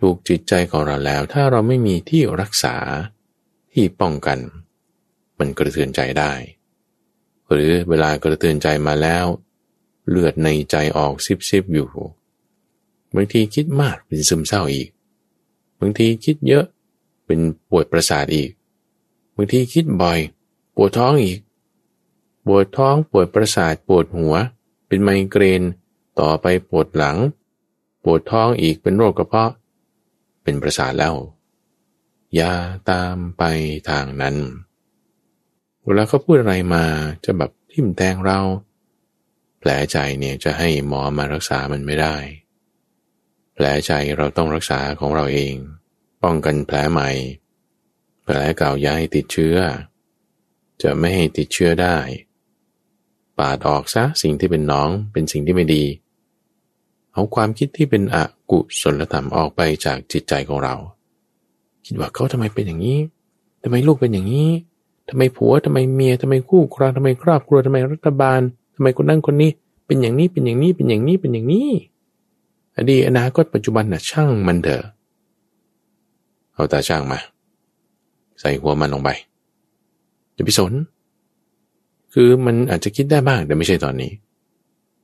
[0.00, 2.76] ถูกจิตใจของเราแล้ว ถ้าเราไม่มีที่รักษา
[3.72, 4.38] ที่ป้องกัน
[5.38, 6.32] มันกระเทือนใจได้
[7.50, 9.26] หรือเวลากระเทือนใจมาแล้ว
[10.08, 11.88] เลือดในใจออกซิบซิบอยู่
[13.14, 14.88] บางทีคิดมากเป็นซึมเศร้าอีก
[15.80, 16.64] บางทีคิดเยอะ
[17.26, 18.50] เป็นปวดประสาทอีก
[19.36, 20.18] บางทีคิดบ่อย
[20.74, 21.38] ปวดท้องอีก
[22.50, 24.34] ปวดท้องปวดประสาทปวดหัว
[24.86, 25.62] เป็นไมเกรน
[26.20, 27.18] ต่อไปปวดหลัง
[28.04, 29.52] ปวดท้องอีกเป็นโรคกระเพาะ
[30.42, 31.14] เป็นประสาทแล้ว
[32.34, 32.52] อย่า
[32.90, 33.42] ตามไป
[33.88, 34.36] ทางนั้น
[35.82, 36.84] เวลาเขาพูดอะไรมา
[37.24, 38.40] จะแบบทิ่มแทงเรา
[39.58, 42.16] แผลใจเนี่ยจะให้หมอมารักษามันไม่ได้
[43.54, 45.54] แผลใจเราต้องรักษาของเราเอง
[46.22, 47.10] ป้องกันแผลใหม่
[48.24, 49.56] แผลเก่าย้ายติดเชื้อ
[50.82, 51.98] จะไม่ให้ติดเชื้อได้
[53.38, 55.84] ปาดออกซะสิ่งที่เป็นน้องเป็นสิ่งที่ไม่ดี
[57.12, 58.16] เอาความคิดที่เป็นอ
[58.50, 60.74] กุศลธรรมออกไปจากจิตใจของเรา
[61.86, 62.98] คิดว่าเขาทำไมเป็นอย่างนี้
[63.62, 64.50] ทำไมลูกเป็นอย่างนี้
[65.08, 68.40] ทำไมผัวทำไมเมียทำไมคู่ครองทำไมครอบครัวทำไมรัฐบาล
[68.74, 69.50] ทำไมคนนั้นคนนี้
[69.86, 71.70] เป็นอย่างนี้เป็นอย่างนี้เป็นอย่างนี้เป็นอย่างนี้
[72.76, 74.84] อดีตอนาคตปัจจุบันน่ะช่างมันเถอะ
[76.54, 77.18] เอาตาช่างมา
[78.40, 79.10] ใส่หัวมันลงไป
[80.36, 80.72] จะพิสน
[82.20, 84.12] คือมันอาจจะคิดได้บ้างแต่ไม่ใช่ตอนนี้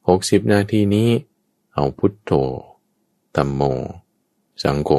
[0.09, 1.09] หกสิบนาทีนี้
[1.74, 2.31] เอาพุทโธ
[3.37, 3.62] ตัมโม
[4.62, 4.92] สังโก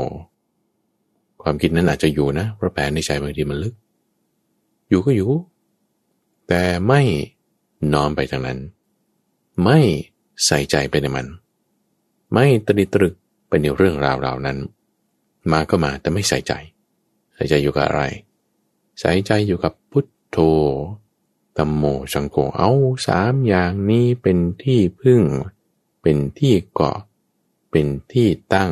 [1.42, 3.74] ความคิดนั้นอาจจะอยู่นะเพราะแผลในใจบางทีมันลึก
[4.90, 5.32] อยู่ก็อยู่
[6.48, 7.02] แต่ไม่
[7.94, 8.60] น้อมไปทางนั้น
[9.64, 9.80] ไม่
[10.46, 11.28] ใส่ใจไปในมัน
[12.34, 13.14] ไม่ตริตรึก
[13.48, 14.58] ไปในเรื่องราวเหล่านั้น
[15.52, 16.54] มาก็มาแต่ไม่ใส่ใจ
[17.36, 18.04] ใส่ใจอยู่กับอะไร
[19.00, 20.38] ใส่ใจอยู่กับพุทโธ
[21.58, 22.72] ตัมโมสังโฆเอา
[23.08, 25.22] สามอย่างนี้เป็นที่พึ่ง
[26.02, 26.98] เป็นที่เกาะ
[27.72, 28.72] เป็นที่ตั้ง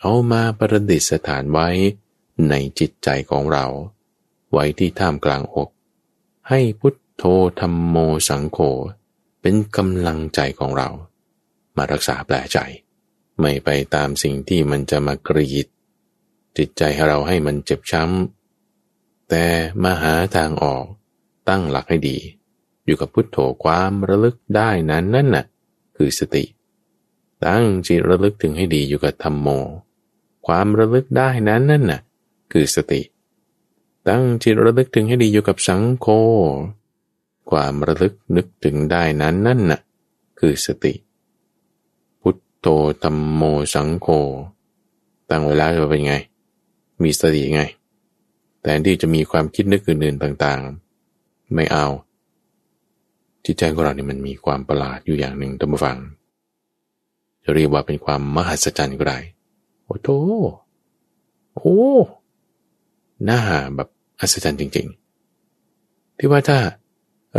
[0.00, 1.68] เอามาประดิษฐานไว้
[2.48, 3.66] ในจิตใจของเรา
[4.52, 5.68] ไว้ที่ท่ามกลางอก
[6.48, 7.22] ให้พุทโธ
[7.60, 7.96] ธรรมโม
[8.28, 8.58] สังโฆ
[9.40, 10.88] เป็นกำลังใจของเรา
[11.76, 12.58] มารักษาแปลใจ
[13.40, 15.66] ไม่ไปตามสิ่งที่มันจะมากรีด
[16.56, 19.44] จิตใจเราให้มันเจ็บช้ำ แต่
[19.82, 20.84] มาหาทางออก
[21.48, 22.16] ตั้งหลักให้ดี
[22.84, 25.44] อยู่กับพุทโธความระลึกได้นั้นนั่นน่ะ
[25.96, 26.44] คือสติ
[27.44, 29.48] ตั้งจิตระลึกถึงให้ดีอยู่กับธรรมโม
[30.46, 32.00] ความระลึกได้นั้นนั่นน่ะ
[32.52, 33.00] คือสติ
[34.08, 36.06] ตั้งจิตระลึกถึงให้ดีอยู่กับสังโฆ
[37.50, 39.80] ความระลึกนึกถึงได้นั้นนั่นน่ะ
[40.38, 40.92] คือสติ
[42.20, 42.66] พุทโธ
[43.02, 43.42] ธรรมโม
[43.74, 44.08] สังโฆ
[45.30, 46.14] ตั้งเวลาจะเป็นไง
[47.02, 47.62] มีสติไง
[48.62, 50.89] แต่ที่จะมีความคิดนึกอื่นๆต่างๆ
[51.54, 51.86] ไม่เอา
[53.44, 55.98] จิตใจของเราเนี่ยมันมีความประหลาดอยู่อย่างหนึ่งตั้งฟัง
[57.44, 59.18] จะเรียกว่าเป็นความมหัศจรรย์ก็ได้
[59.84, 60.08] โอ้โธ
[61.56, 61.80] โอ้
[63.24, 63.40] หน้า
[63.74, 63.88] แบบ
[64.20, 66.58] อัศจรรย์จริง ๆ ที่ว่าถ้า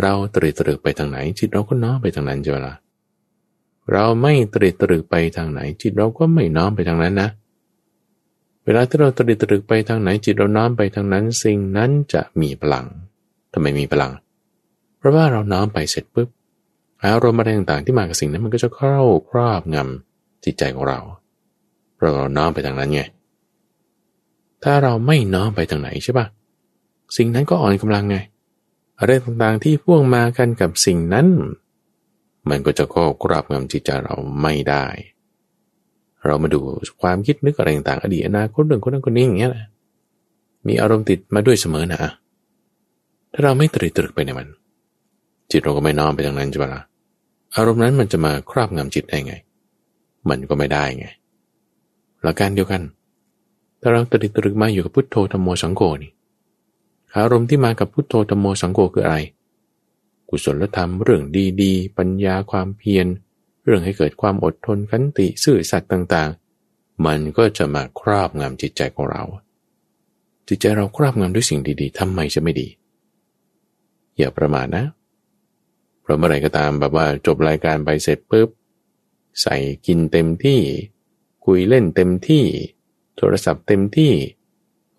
[0.01, 2.75] เราตรีตรึกไปทางไหน จิตเราก็น้อมไปทางนั้นจ้ะละ
[3.91, 7.29] เราไม่ตรีตรึกไปทางไหน จิตเราก็ไม่น้อมไปทางนั้นนะ
[8.63, 12.85] เวลาที่เราตรีตรึกไปทางไหน จิตเราน้อมไปทางนั้น สิ่งนั้นจะมีพลัง
[13.53, 14.11] ทำไมมีพลัง
[14.97, 16.29] เพราะว่าเราน้อมไปเสร็จปุ๊บ
[17.03, 18.97] อารมณ์อะไรต่างๆที่มากับสิ่งนั้นมันก็จะเข้า
[19.29, 20.99] ครอบงำจิตใจของเรา
[21.99, 23.01] เราเราน้อมไปทางนั้นไง
[24.63, 26.25] ถ้าเราไม่น้อมไปทางไหนใช่ปะ
[27.17, 28.17] สิ่งนั้นก็อ่อนกำลังไง
[28.99, 31.27] อะไรต่างๆที่พ่วงมากันกับสิ่งนั้น
[32.49, 34.85] มันก็จะก็กราบงำจิตใจเราไม่ได้
[36.25, 36.59] เรามาดู
[37.01, 39.67] ความคิดนึกอะไรต่างๆอดีตอนาคตเรื่องคนนั้นคนนี้อย่างเงี้ยนะ
[40.67, 42.11] มีอารมณ์ติดมาด้วยเสมอนะ
[43.33, 44.47] ถ้าเราไม่ตรีตรึกไปในมัน
[45.51, 46.81] จิตเราก็ไม่น้อมไปทางนั้นใช่ไหมล่ะ
[47.55, 49.33] อารมณ์นั้นมันจะมาครอบงำจิตได้ไง
[50.29, 51.05] มันก็ไม่ได้ไง
[52.23, 52.81] หลักการเดียวกัน
[53.81, 56.11] ถ้าเราตรีตรึกมาอยู่กับพุทโธธรรมโมสังโฆนี่
[57.17, 59.17] อารมณ์ที่มากับพุทโธธรรมโมสังโฆคืออะไร
[60.29, 61.23] กุศลธรรมเรื่อง
[61.61, 63.07] ดีๆ ปัญญาความเพียร
[63.65, 69.23] เรื่องให้เกิดความอดทนขันติซื่อสัตย์ต่างๆ มันก็จะมาครอบงำจิตใจของเรา
[70.47, 72.67] จิตใจเราครอบงำด้วยสิ่งดีๆทำไมจะไม่ดี
[74.21, 74.85] อย่าประมาทนะ
[76.01, 78.49] เพราะเมื่อไรก็ตามแบบว่าจบรายการไปเสร็จปุ๊บ
[79.41, 79.55] ใส่
[79.85, 80.59] กินเต็มที่
[81.45, 82.45] คุยเล่นเต็มที่
[83.17, 84.13] โทรศัพท์เต็มที่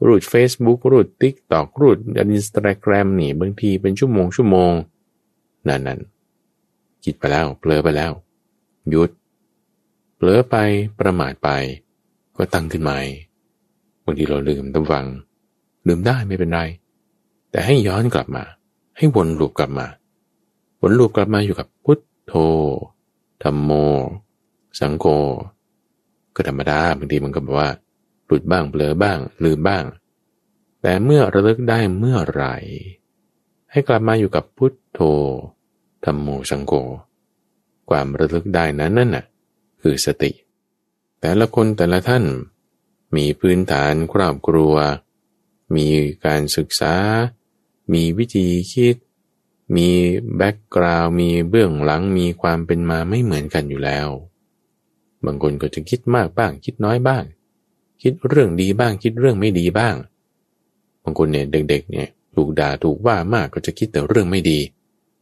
[0.06, 4.72] รูด Facebook รูด TikTok รูดอินสตาแกรมนี่บางทีเป็นชั่วโมงชั่วโมง
[5.68, 6.00] นั่นนั่น
[7.04, 8.12] คิดไปแล้วเผลอไปแล้ว
[8.88, 9.11] หยุด
[10.14, 10.56] เผลอไป
[10.98, 11.48] ประมาทไป
[12.37, 12.98] ก็ตั้งขึ้นใหม่
[14.04, 15.06] บางทีเราลืมตั้งฟัง
[15.87, 16.61] ลืมได้ไม่เป็นไร
[17.50, 18.44] แต่ให้ย้อนกลับมา
[18.96, 19.87] ให้วนลูปกลับมา
[20.83, 22.35] วนลูปกลับมาอยู่กับพุทโธ
[23.42, 23.70] ธรรมโม
[24.81, 25.07] สังโฆ
[26.35, 27.70] ก็ธรรมดาบางทีมันก็แบบว่า
[28.26, 29.85] หลุดบ้างเบลอบ้าง ลืมบ้าง
[30.83, 32.44] แต่เมื่อระลึกได้เมื่อไร
[33.70, 35.00] ให้กลับมาอยู่กับพุทโธ
[36.05, 36.72] ธรรมโมสังโฆ
[37.90, 39.24] ความระลึกได้นั้นนั่นน่ะ
[39.83, 40.31] คือสติ
[41.20, 42.24] แต่ละคนแต่ละท่าน
[43.16, 44.74] มีพื้นฐานครอบครัว
[45.76, 45.87] มี
[46.24, 46.94] การศึกษา
[47.92, 48.96] มีวิธีคิด
[49.76, 49.88] มี
[50.37, 54.09] แบ็กกราวมีเบื้องหลังมีความเป็นมาไม่เหมือนกันอยู่แล้ว
[55.24, 57.24] บางคนก็จะคิดมากบ้าง คิดน้อยบ้าง
[58.02, 59.94] คิดเรื่องดีบ้าง คิดเรื่องไม่ดีบ้าง
[61.02, 64.59] บางคนเนี่ยเด็กๆเนี่ยถูกด่าถูกว่ามากก็จะคิดแต่เรื่องไม่ดี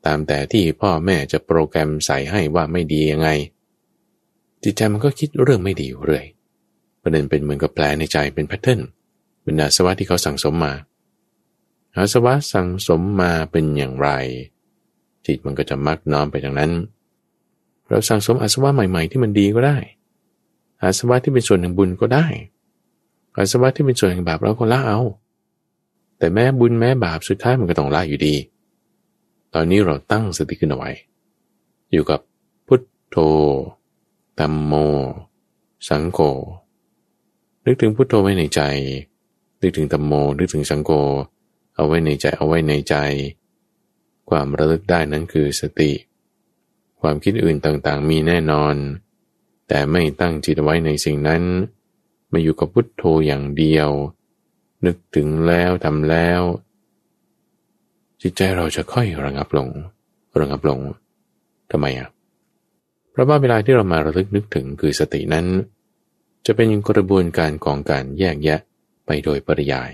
[0.06, 3.28] ตามแต่ที่พ่อแม่จะโปรแกรมใส่ให้ว่าไม่ดียังไง
[4.62, 6.26] จิตใจมันก็คิดเรื่องไม่ดีอยู่เรื่อย
[7.02, 8.80] ประเด็นเป็นเหมือนกับแปลในใจเป็นแพทเทิร์น
[9.42, 10.72] เป็นอาสวะที่เขาสั่งสมมา
[11.96, 14.08] อาสวะสั่งสมมาเป็นอย่างไร
[15.26, 16.70] จิตมันก็จะมักน้อมไปทางนั้น
[17.88, 19.76] เราสั่งสมอาสวะใหม่ ๆ ที่มันดีก็ได้
[20.82, 22.26] อาสวะที่เป็นส่วนแห่งบุญก็ได้
[23.36, 25.00] อาสวะที่เป็นส่วนแห่งบาปเราก็ละเอา
[26.18, 28.34] แต่แม้บุญแม้บาปสุดท้ายมันก็ต้องละอยู่ดี
[29.54, 30.90] ตอนนี้เราตั้งสติขึ้นเอาไว้
[31.92, 32.20] อยู่กับ
[32.66, 33.16] พุทโธ
[34.38, 34.72] ตัมโม
[35.88, 36.18] สังโฆ
[37.64, 38.60] นึกถึงพุทโธไว้ในใจ
[39.60, 40.90] นึกถึงตัมโม นึกถึงสังโฆ
[41.80, 42.94] เอาไว้ในใจเอาไว้ในใจ
[44.30, 45.92] ความระลึกได้นั้นคือสติ
[47.00, 48.74] ความคิดอื่นต่างๆ มีแน่นอน
[49.68, 51.42] แต่ไม่ตั้งจิตไว้ในสิ่งนั้น
[52.32, 53.90] มาอยู่กับพุทโธอย่างเดียว
[54.86, 56.42] นึกถึงแล้วทำแล้ว
[58.22, 59.68] จิตใจเราจะค่อยระงับลง
[60.40, 60.80] ระงับลง
[61.70, 62.08] ทำไมอะ
[63.10, 65.46] เพราะว่าเวลาที่เรามาระลึกนึกถึงคือสตินั้น
[66.46, 68.60] จะเป็นกระบวนการของการแยกแยะ
[69.06, 69.90] ไปโดยปริยาย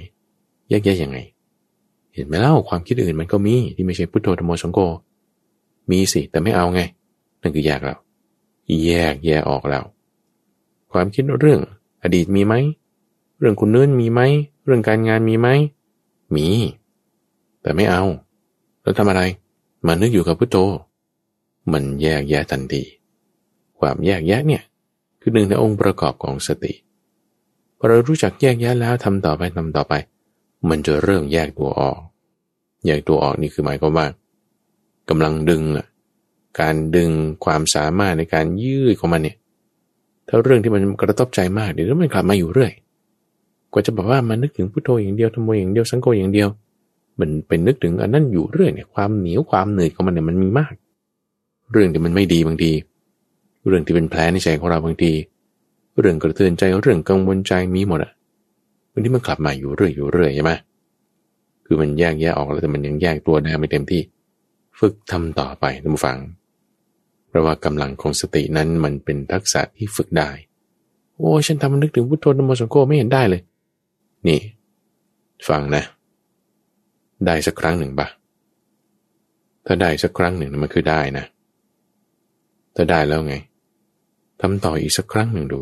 [0.68, 1.18] แยกแยะยังไง
[2.16, 4.78] เห็นไหมเล่าความคิดอื่นมันก็มีที่ไม่ใช่พุทโธธรรมโสังโฆ
[5.90, 6.80] มีสิแต่ไม่เอาไง
[7.40, 7.98] นั่นคือแยกแล้ว
[8.84, 9.84] แยกแยกออกแล้ว
[10.92, 11.60] ความคิดเรื่อง
[12.02, 12.54] อดีตมีไหม
[13.38, 14.20] เรื่องคุณเนื้นมีไหม
[14.64, 15.48] เรื่องการงานมีไหม
[16.34, 16.46] มี
[17.62, 18.02] แต่ไม่เอา
[18.82, 19.22] แล้วทำอะไร
[19.86, 20.56] มานึกอยู่กับพุทโธ
[21.72, 22.82] มันแยกแยะทันที
[23.78, 24.62] ความแยกแยะเนี่ย
[25.20, 26.72] คือหนึ่งในองค์ประกอบของสติ
[27.78, 29.94] พอเรารู้จักแยกแยะแล้วทำต่อไปทำต่อไป
[30.68, 31.98] มันจะเริ่มแยกตัวออก
[32.86, 34.06] แยกตัวออกนี่คือหมายความว่า
[35.08, 35.86] กำลังดึงอะ
[36.60, 37.10] การดึง
[37.44, 39.36] ความสามารถในการยืดของมันเนี่ย
[40.28, 42.72] ถ้าเรื่องที่มันกระทบใจมากเดี๋ยวมันกลับมาอยู่เรื่อย
[43.72, 46.48] กว่าจะบอกว่ามันนึกถึงพุทโธอย่างเดียวธรรมโมอย่างเดียวสังโฆอย่างเดียว
[47.20, 50.74] มันเป็นนึกถึงอันนั้นอยู่เรื่อยเนี่ยความเหนียวความเหนื่อยของมันเนี่ยมันมีมาก
[51.72, 52.72] เรื่องที่มันไม่ดีบางที
[53.66, 55.12] เรื่องที่เป็นแผลในใจของเราบางที
[56.00, 58.12] เรื่องกระเทือนใจเรื่องกังวลใจมีหมดอะ
[58.96, 60.52] บางทีมันกลับมาอยู่เรื่อยอยู่เรื่อยใช่ไหม
[61.66, 64.02] คือมันแยกแยะออกแล้วแต่มันยังแยกตัวได้ไม่เต็มที่
[64.78, 66.18] ฝึกทำต่อไปท่านผู้ฟัง
[67.28, 70.30] เพราะว่ากำลังของสตินั้นมันเป็นทักษะที่ฝึกได้
[71.16, 73.40] โอ้ฉันทำมันนึกถึงพุทโธนโมสังโฆไม่เห็นได้เลย
[74.26, 74.40] นี่
[75.48, 75.84] ฟังนะ
[77.26, 78.08] ได้สักครั้งหนึ่งปะ
[79.66, 81.24] ถ้าได้สักครั้งหนึ่งมันคือได้นะ
[82.76, 83.34] ถ้าได้แล้วไง
[84.40, 85.60] ทำต่ออีกสักครั้งหนึ่งดู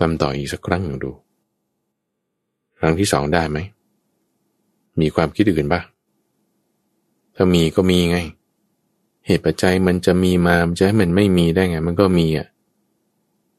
[0.00, 1.10] ทำต่ออีกสักครั้งหนึ่งดู
[2.80, 3.58] ครั้งที่สองได้ไหม
[5.00, 5.80] มีความคิดอื่นปะ
[7.34, 8.18] ถ้ามีก็มีไง
[9.26, 12.46] เหตุปัจจัยมันจะมีมามันจะให้มันไม่มีได้ไง มันก็มีอะ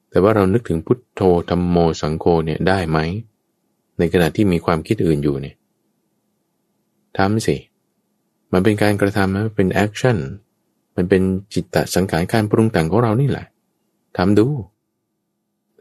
[0.10, 3.00] แต่ว่าเรานึกถึงพุทโธธรรมโมสังโฆเนี่ยได้ไหม
[3.98, 5.56] ในขณะที่มีความคิดอื่นอยู่เนี่ย
[7.18, 7.56] ทำสิ
[8.54, 10.18] มันเป็นการกระทำมันเป็น action
[10.96, 11.22] มันเป็น
[11.54, 13.46] จิตตสังขารการปรุงแต่งของเรานี่แหละ
[14.18, 14.46] ทำดู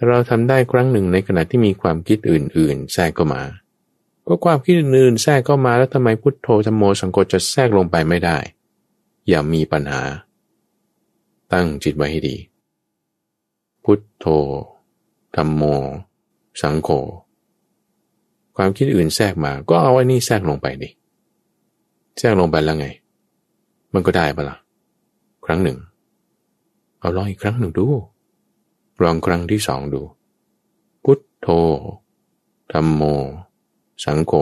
[0.07, 3.43] เราทำได้ครั้งหนึ่งในขณะที่มีความคิดอื่น ๆ แทรกเข้ามา
[4.27, 8.39] ก็ความคิดอื่นๆแทรกเข้ามาแล้วทำไมพุทโธธรรมโมสังโฆจะแทรกลงไปไม่ได้
[9.29, 10.03] อย่ามีปัญหา
[11.53, 12.37] ตั้งจิตไว้ให้ดี
[13.85, 14.27] พุทโธ
[15.37, 15.63] ธรรมโม
[16.63, 16.89] สังโฆ
[18.57, 20.89] ความคิดอื่นแทรกมา ก็เอาไอ้นี่แทรกลงไปดิ
[22.19, 22.87] แทรกลงไปแล้วไง
[23.95, 24.57] มันก็ได้ปะละ่ะ
[25.45, 25.79] ครั้งหนึ่ง
[27.01, 27.87] เอาลองอีกครั้งหนึ่งดู
[29.03, 30.01] ลองครั้งที่สองดู
[31.05, 31.49] พุทโธ
[32.73, 33.03] ธรรมโม
[34.05, 34.33] สังโฆ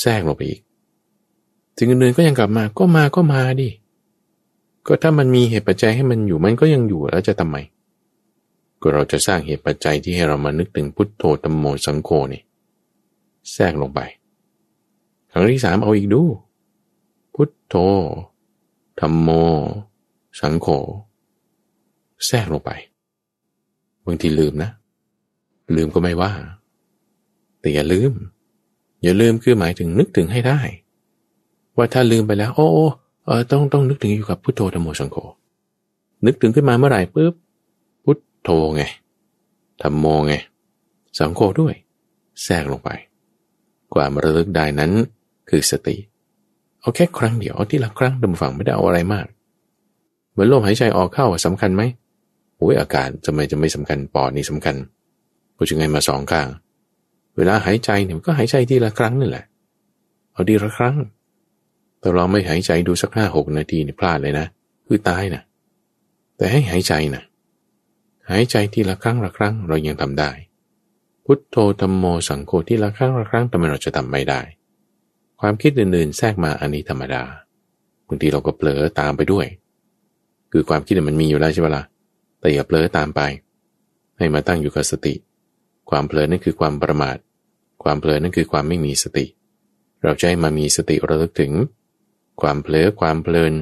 [0.00, 0.60] แทรกลงไปอีก
[1.76, 3.68] สิ่งอื่นๆก็ยังกลับมาก็มาก็มาดิ
[4.86, 7.56] ก็ถ้ามันมีเหตุปัจจัยให้มันอยู่มันก็ยังอยู่แล้วจะทำไม
[8.80, 12.42] ก็เราจะสร้างเหตุปัจจัยที่ให้เรามานึกถึงพุทโธธรรมโมสังโฆนี่
[13.52, 14.00] แทรกลงไป
[15.30, 16.22] ครั้งที่สามเอาอีกดู
[17.34, 17.74] พุทโธ
[19.00, 19.28] ธรรมโม
[20.40, 20.66] สังโฆ
[22.26, 24.70] แทรกลงไปางทีลืมนะ
[25.76, 26.32] ลืมก็ไม่ว่า
[27.60, 28.12] แต่อย่าลืม
[29.02, 30.60] อย่าลืมคือหมายถึงนึกถึงให้ได้
[31.76, 32.68] ว่าถ้าลืมไปแล้ว โอ้
[33.26, 35.16] เออต้องต้องนึกถึงอยู่กับพุทโธธรรมโมสังโฆ
[36.26, 37.34] นึกถึงขึ้นมาเมื่อไหร่ปุ๊บ
[38.04, 38.82] พุทโธไง
[39.82, 40.34] ธรรมโมไง
[41.18, 41.74] สังโฆด้วย
[42.42, 42.90] แทรกลงไป
[43.94, 44.92] ความระลึกได้นั้น
[45.48, 45.96] คือสติ
[46.80, 49.26] เอาแค่ครั้งเดียวเอาที่ละครั้งดำฝังไม่ได้เอาอะไรมาก
[50.30, 51.82] เหมือนลมหายใจออกเข้าสำคัญไหม
[52.60, 54.76] โอ้ยอากาศจะไมจะไม่สำคัญปอดนี่สำคัญ
[55.56, 56.48] พูดยังไงมาสองข้าง
[57.36, 59.44] เวลาหายใจเนี่ยก็หายใจทีละครั้งนี่นแหละ
[60.32, 60.96] เอาทีละครั้ง
[62.00, 64.46] แต่เราไม่หายใจดูสักห้าหกนาทีนี่พลาดเลยนะ
[64.86, 65.42] คือตายนะ
[66.36, 67.22] แต่ให้หายใจนะ
[68.30, 70.30] หายใจทีละครั้งละครั้งเรายังทำได้
[71.24, 74.40] พุทโธธรรมโมสังโฆที่ละครั้งละครั้งทำไมเราจะทำไม่ได้
[75.40, 77.22] ความคิดอื่นๆ แทรกมาอันนี้ธรรมดา
[78.06, 79.46] บางทีเราก็เผลอตามไปด้วย
[80.52, 81.84] คือความคิดมันมีอยู่แล้วใช่ไหมละ่ะ
[82.40, 83.20] แต่อย่าเผลอตามไป
[84.18, 85.14] ให้มาตั้งอยู่กับสติ
[85.90, 87.16] ความเผลอนั่นคือความประมาท
[87.82, 89.26] ความเผลอนั่นคือความไม่มีสติ
[90.02, 91.52] เราจะให้มามีสติระลึกถึง
[92.40, 93.54] ความเผลอความเพลิน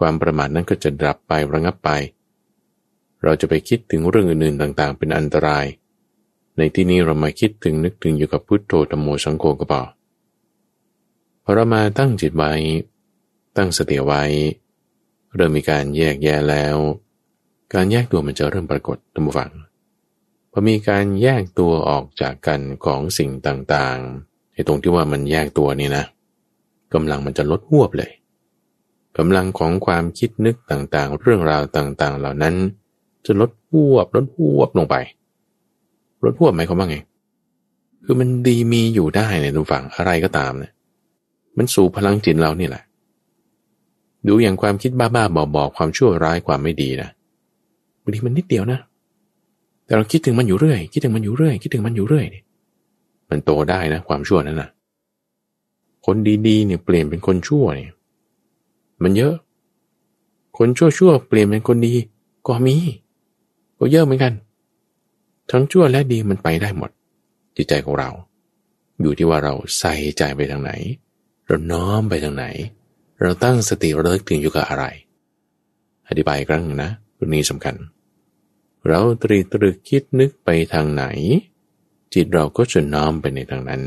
[0.00, 1.90] ความประมาทนั้นก็จะดับไประงับไป
[3.22, 5.66] เราจะไปคิดถึงเรื่องอื่นๆต่างๆ เป็นอันตราย
[6.56, 9.82] ในที่นี้เรามาคิดถึงนึกถึงอยู่กับพุทโธธรรมโมสังโฆก็พอ
[11.44, 12.52] พอเรามาตั้งจิตไว้
[13.56, 14.22] ตั้งสติไว้
[15.34, 16.76] เริ่มมีการแยกแยะแล้ว
[17.74, 19.50] การแยกตัวมันจะเริ่มปรากฏตัมฝัง
[20.52, 26.04] พอมีการแยกตัวออกจากกันของสิ่งต่างๆในตรงที่ว่ามันแยกตัวนี่นะ
[26.94, 28.10] กำลังมันจะลดหวบเลย
[29.18, 32.54] กำลังของความคิดนึกต่างๆ เรื่องราวต่างๆ เหล่านั้น
[33.26, 34.96] จะลดหวบลดหวบลงไป
[36.24, 36.98] ลดหวบหมายความว่าไง
[38.04, 40.72] คือมันดีมีอยู่ได้ในทุกฝั่งอะไรก็ตามเนี่ย
[41.56, 42.82] มันสู่พลังจิตเรานี่แหละ
[44.28, 48.80] ดูอย่างความคิดบ้าๆบอๆความชั่วร้ายความไม่ดีนะางทีมันนิดเดียวนะ
[49.86, 52.44] แต่เราคิดถึงมันอยู่เรื่อย คิดถึงมันอยู่เรื่อย คิดถึงมันอยู่เรื่อยเนี่ย
[53.30, 54.68] มันโตได้นะ ความชั่วนั้นนะ
[56.06, 57.94] คนดีๆเนี่ยเปลี่ยนเป็นคนชั่วเนี่ย
[59.02, 59.34] มันเยอะ
[60.58, 61.94] คนชั่วๆเปลี่ยนเป็นคนดี
[62.46, 62.76] ก็มี
[63.78, 64.32] ก็เยอะเหมือนกัน
[65.50, 66.90] ทั้งชั่วและดีมันไปได้หมด
[67.56, 68.10] จิตใจของเรา
[69.00, 70.72] อยู่ที่ว่าเราใส่ใจไปทางไหน
[71.46, 72.46] เราน้อมไปทางไหน
[73.22, 74.84] เราตั้งสติระลึกถึงอยู่กับอะไร
[76.08, 77.74] อธิบายครั้งนะเรื่องนี้สำคัญ
[78.86, 81.04] เราตรีตรึกคิดนึกไปทางไหน
[82.14, 83.82] จิตเราก็จะน้อมไปในทางนั้น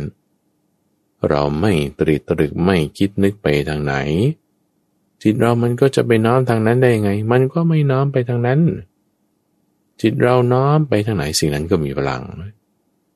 [1.29, 3.95] เราไม่ตรีตรึกไม่คิดนึกไปทางไหน
[5.21, 8.59] จิตเรามันก็จะไปน้อมทางนั้นได้ไง มันก็ไม่น้อมไปทางนั้น
[10.01, 12.23] จิตเราน้อมไปทางไหนสิ่งนั้นก็มีพลัง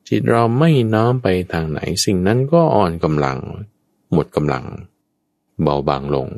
[0.08, 3.38] จิตเราไม่น้อมไปทางไหนสิ่งนั้นก็อ่อนกำลัง
[4.12, 4.64] หมดกำลัง
[5.62, 6.28] เบาบางลง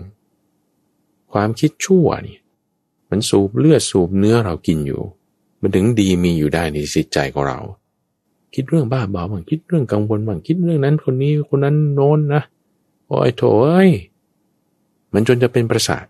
[1.33, 2.39] ความคิดชั่วนี่
[3.11, 5.03] มันสูบเลือดสูบเนื้อเรากินอยู่
[5.61, 7.59] มันถึงดีมีอยู่ได้ในจิตใจของเรา
[8.55, 12.43] คิดเรื่องบ้าบอบ้างคิดเรื่องกังวลบ้างคิดเรื่องนั้นคนนี้คนนั้นโน้นนะ
[13.09, 13.91] โอ้ยโถเอ้ย
[15.13, 16.05] มันจนจะเป็นประสาท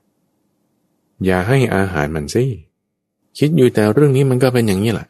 [1.24, 2.44] อย่าให้อาหารมันสิ
[3.38, 5.06] คิดอยู่แต่เรื่องนี้มันก็เป็นอย่างนี้แหละ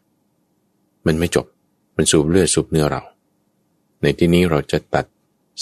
[1.07, 1.47] มันไม่จบ
[1.97, 3.03] มันสูบเลือดสูบเนื้อเรา
[4.03, 5.05] ในที่นี้เราจะตัด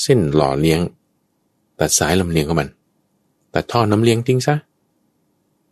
[0.02, 0.80] เส้นหล่อเลี้ยง
[1.80, 2.68] ตัดสายลำเลียงของมัน
[3.54, 4.54] ตัดท่อน้ำเลี้ยงทิ้งซะ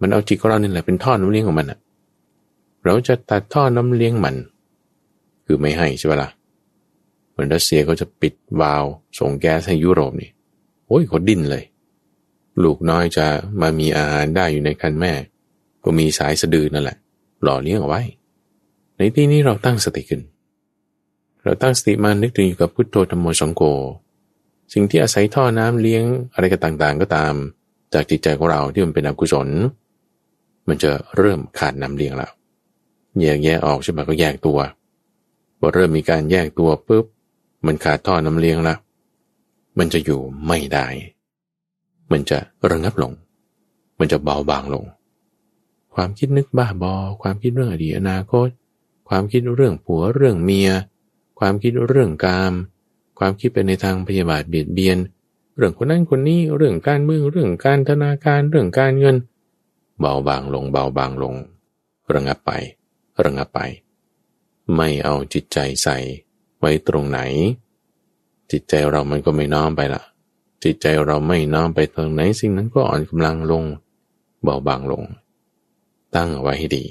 [0.01, 1.79] มันเอาจิตของเราเนี่ยแหละเป็นท่อน้ำเลี้ยงของมันอะ
[2.87, 4.37] เราจะตัดท่อน้ำเลี้ยงมัน
[5.47, 6.31] คือไม่ให้ใช่ไหมละ่ะ
[7.31, 8.85] เหมือนรัสเซียเขาจะปิดวาล
[9.19, 10.31] ส่งแก๊สให้ยุโรปนี่
[10.87, 11.65] โอ้ยเขาดิ้นเลย
[12.63, 13.27] ลูกน้อยจะ
[13.61, 15.13] มามีอาหารได้อยู่ในคันแม่
[15.85, 16.97] ก็มีสายสะดือนั่นแหละ
[17.43, 18.03] หล่อเลี้ยงเอาไว้
[18.97, 20.23] ในที่นี้เราตั้งสติขึ้น
[21.45, 23.63] เราตั้งสติมานึกถึงอยู่กับพุทโธธรรมโมสังโฆ
[24.73, 27.35] สิ่งที่อาศัยท่อน้ำเลี้ยงอะไรก็ต่างๆ ก็ตาม
[27.95, 29.49] จากจิตใจของเราที่มันเป็นอกุศล
[30.69, 32.31] มันจะเริ่มขาดน้ำเลี้ยงแล้ว
[33.21, 34.59] แยกแยะออกใช่ไหมก็แยกตัว
[35.59, 37.05] พอเริ่มมีการแยกตัวปุ๊บ
[37.67, 38.79] มันขาดท่อน้ำเลี้ยงล้ว
[39.79, 40.87] มันจะอยู่ไม่ได้
[42.11, 42.39] มันจะ
[42.71, 43.13] ระงับลง
[43.99, 44.85] มันจะเบาบางลง
[45.95, 48.49] ความคิดนึกบ้าบอ ความคิดเรื่องอดีตอนาคต
[49.09, 50.71] ความคิดเรื่องผัวเรื่องเมีย
[51.39, 52.53] ความคิดเรื่องกาม
[53.19, 54.99] ความคิดไปในทางพยาบาทเบียดเบียน
[55.57, 59.17] เรื่องคนนั้นคนนี้ เรื่องการเมือง เรื่องการธนาคาร เรื่องการเงิน
[60.01, 61.35] เบาบางลง เบาบางลง
[62.15, 62.76] ระงับไประ
[63.25, 63.61] ระงับไป
[64.77, 65.97] ไม่เอาจิตใจใส่
[66.59, 67.21] ไว้ตรงไหน
[68.51, 70.03] จิตใจเรามันก็ไม่น้อมไปละ
[70.65, 73.65] จิตใจเราไม่น้อมไปตรงไหน สิ่งนั้นก็อ่อนกำลังลง
[74.43, 75.05] เบาบางลง
[76.15, 76.85] ตั้งเอาไว้ให้ดี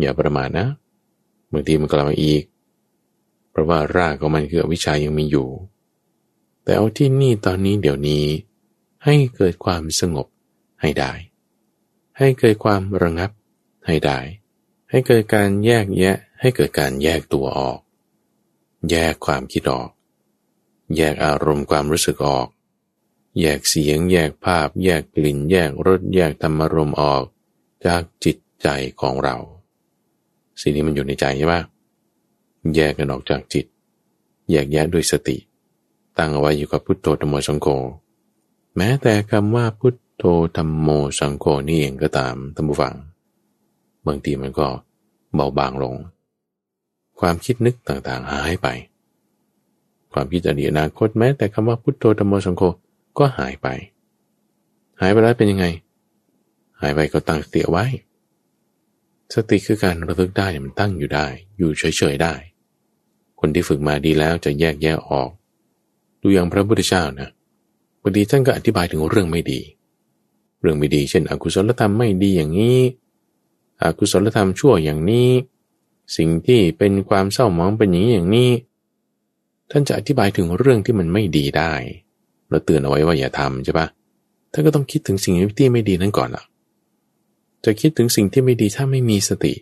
[0.00, 0.66] อย่าประมาทนะ
[1.52, 2.42] บางทีมันกลับมาอีก
[3.50, 5.48] เพราะว่ารากของมันคือวิชายังมีอยู่
[6.62, 8.24] แต่เอาที่นี่ตอนนี้เดี๋ยวนี้
[9.04, 10.26] ให้เกิดความสงบ
[10.80, 11.12] ให้ได้
[12.18, 13.30] ให้เกิดความระงับ
[13.86, 14.18] ให้ได้
[14.94, 17.78] ให้เกิดการแยกแยะ ให้เกิดการแยกตัวออก
[18.90, 19.90] แยกความคิดออก
[20.96, 22.48] แยกอารมณ์ความรู้สึกออก
[23.40, 27.22] แยกเสียง แยกภาพ แยกกลิ่น แยกรส แยกธรรมารมออก
[27.86, 28.68] จากจิตใจ
[29.00, 29.36] ของเรา
[30.60, 31.54] สิ่งนี้มันอยู่ในใจใช่ไหม
[32.74, 33.66] แยกกันออกจากจิต
[34.50, 35.36] แยกแยะด้วยสติ
[36.18, 37.68] ตั้งเอาไว้อยู่กับพุทโธธรรมโมสังโฆ
[38.76, 40.24] แม้แต่คำว่าพุทโธ
[40.56, 40.88] ธรรมโม
[41.18, 42.96] สังโฆนี่เองก็ตามท่านผู้ฟัง
[44.06, 44.66] บางทีมันก็
[45.34, 45.94] เบาบางลง
[47.20, 48.68] ความคิดนึกต่างๆหายไป
[50.12, 52.62] ความคิดอดีตอนาคตแม้แต่คำว่าพุทโธธรรมโมสังโฆ
[53.18, 53.68] ก็หายไป
[55.00, 55.66] หายไปแล้วเป็นยังไง
[56.80, 57.84] หายไปก็ตั้งสติไว้
[59.34, 61.26] สติคือการระลึกได้มันตั้งอยู่ได้
[61.58, 62.34] อยู่เฉยๆได้
[63.40, 65.30] คนที่ฝึกมาดีแล้วจะแยกแยะออก
[66.20, 67.28] ดูอย่างพระพุทธเจ้านะ
[68.02, 69.60] บางทีท่านก็อธิบายถึงเรื่องไม่ดี
[70.60, 72.78] เรื่องไม่ดี เช่น อกุศลธรรมไม่ดีอย่างนี้
[73.82, 75.28] อกุศลธรรมชั่วอย่างนี้
[76.16, 78.50] สิ่งที่เป็นความเศร้าหมองเป็นอย่างนี้อย่างนี้
[79.70, 81.72] ท่านจะอธิบายถึงเรื่องที่มันไม่ดีได้
[82.48, 83.86] เราเตือนเอาไว้ว่าอย่าทำใช่ปะ
[84.52, 86.44] ท่านก็ต้องคิดถึงสิ่งที่ไม่ดีนั้นก่อนล่ะ
[87.64, 89.54] จะคิดถึงสิ่งที่ไม่ดีถ้าไม่มีสติ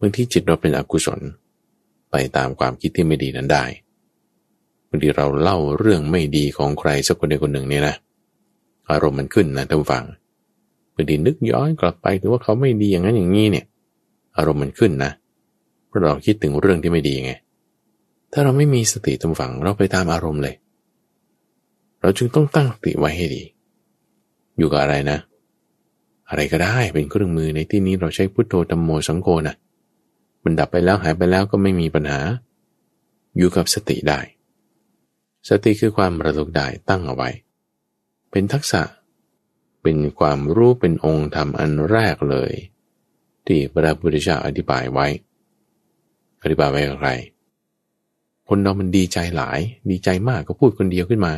[0.00, 1.20] บางทีจิตเราเป็นอกุศล
[2.10, 3.64] ไปตามความคิดที่ไม่ดีนั้นได้
[4.88, 7.94] บางทีเราเล่าเรื่องไม่ดีของใครสักคนใดคนหนึ่งเนี่ยนะ
[8.90, 10.04] อารมณ์มันขึ้นนะท่านฟัง
[10.96, 13.64] บางทีนึกย้อนกลับไปถึงว่าเขาไม่ดีอย่างนั้นอย่างนี้เนี่ย
[14.36, 15.12] อารมณ์มันขึ้นนะ
[15.88, 17.32] เราเราคิดถึงเรื่องที่ไม่ดีไง
[18.32, 20.54] ถ้าเราไม่มีสติตรงฝังเราไปตามอารมณ์เลย
[22.00, 23.42] เราจึงต้องตั้งสติไว้ให้ดี
[24.58, 25.18] อยู่กับอะไรนะ
[26.28, 29.54] อะไรก็ได้เป็นเครื่องมือในที่นี้เราใช้พุทโธธรรมโมสังโฆนะ
[30.44, 32.20] มันดับไปแล้วหายไปแล้วก็ไม่มีปัญหา
[33.36, 34.20] อยู่กับสติได้
[35.48, 37.28] สติคือความระลึกได้ตั้งเอาไว้
[38.30, 38.80] เป็นทักษะ
[39.86, 42.52] เป็นความรู้เป็นองค์ธรรมอันแรกเลย
[43.46, 45.06] ที่พระพุทธเจ้าอธิบายไว้
[46.42, 47.10] อธิบายไว้อย่างไร
[48.48, 49.58] คนเรามันดีใจหลาย
[49.90, 51.32] ดีใจมากก็พูดคนเดียวขึ้นมา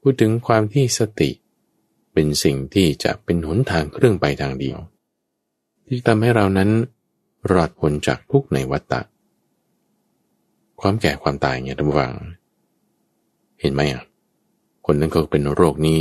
[0.00, 1.30] พูดถึงความที่สติ
[2.12, 4.78] เป็นสิ่งที่จะเป็นหนทางเครื่องไปทางเดียว
[5.86, 6.70] ที่ทำให้เรานั้น
[7.50, 9.00] รอดพ้นจากทุกในวัฏฏะ
[10.80, 12.12] ความแก่ความตายเนี่ยระวัง
[13.60, 14.04] เห็นไหมอะ
[14.86, 16.00] คนนั้นก็เป็นโรคนี้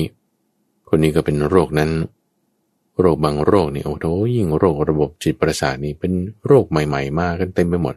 [0.95, 1.91] คนนี้ก็เป็นโรคนั้น
[2.99, 6.13] โรคบางโรคนี่โอ้โหยิ่งโรคระบบจิตประสาทนี่เป็น
[6.45, 7.95] โรคใหม่ ๆ มากันเต็มไปหมด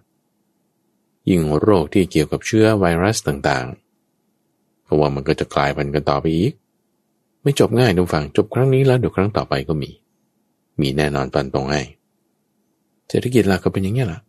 [1.28, 6.52] ยิ่งโรคที่เกี่ยวกับเชื้อไวรัสต่างๆเพราะว่ามันก็จะกลายพันธุ์กันต่อไปอีก
[7.42, 9.90] ไม่จบง่ายดูฟังจบครั้งนี้แล้วเดี๋ยวครั้งต่อไปก็มี
[10.80, 11.82] มีแน่นอนตอนตรงให้
[13.08, 14.20] เศรษฐกิจเราก็เป็นอย่างนี้แหละ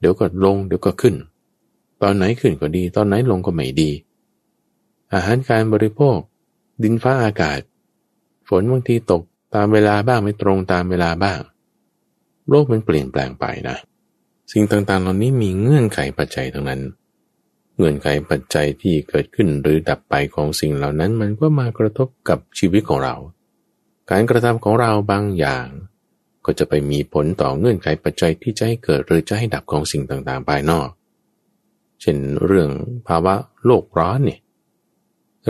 [0.00, 1.14] เดี๋ยวก็ลงเดี๋ยวก็ขึ้น
[2.02, 3.90] ตอนไหนขึ้นก็ดี ตอนไหนลงก็ไม่ดี
[5.12, 6.18] อาหารการบริโภค
[6.82, 7.60] ดินฟ้าอากาศ
[8.48, 9.22] ฝนบางทีตก
[9.54, 11.38] ตามเวลาบ้างไม่ตรงตามเวลาบ้าง
[12.48, 13.76] โลกมันเปลี่ยนแปลงไปนะ
[14.52, 16.82] สิ่งต่างๆ เหล่านี้มีเงื่อนไขปัจจัยทั้งนั้น
[17.76, 23.14] เงื่อนไขปัจจัยที่เกิดขึ้นหรือดับไปของสิ่งเหล่านั้น มันก็มากระทบกับชีวิตของเรา
[24.10, 25.66] การกระทำของเราบางอย่าง
[26.44, 30.88] ก็จะไปมีผลต่อเงื่อนไขปัจจัยที่จะให้เกิดหรือจะให้ดับของสิ่งต่างๆภายนอก
[32.00, 32.16] เช่น
[32.46, 32.70] เรื่อง
[33.08, 34.40] ภาวะโลกร้อนเนี่ย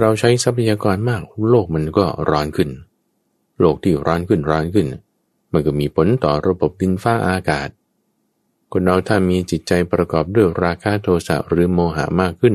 [0.01, 2.70] เราใช้ทรัพยากรมาก โลกมันก็ร้อนขึ้น
[3.61, 4.86] โลกที่ร้อนขึ้นร้อนขึ้น
[5.53, 7.68] มันก็มีผลต่อระบบดินฟ้าอากาศ
[8.72, 12.55] คนเราถ้ามีจิตใจประกอบด้วยราคะโทสะหรือโมหะมากขึ้น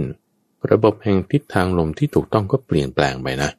[0.71, 3.49] ระบบแห่งทิศทางลมที่ถูกต้องก็เปลี่ยนแปลงไปนะ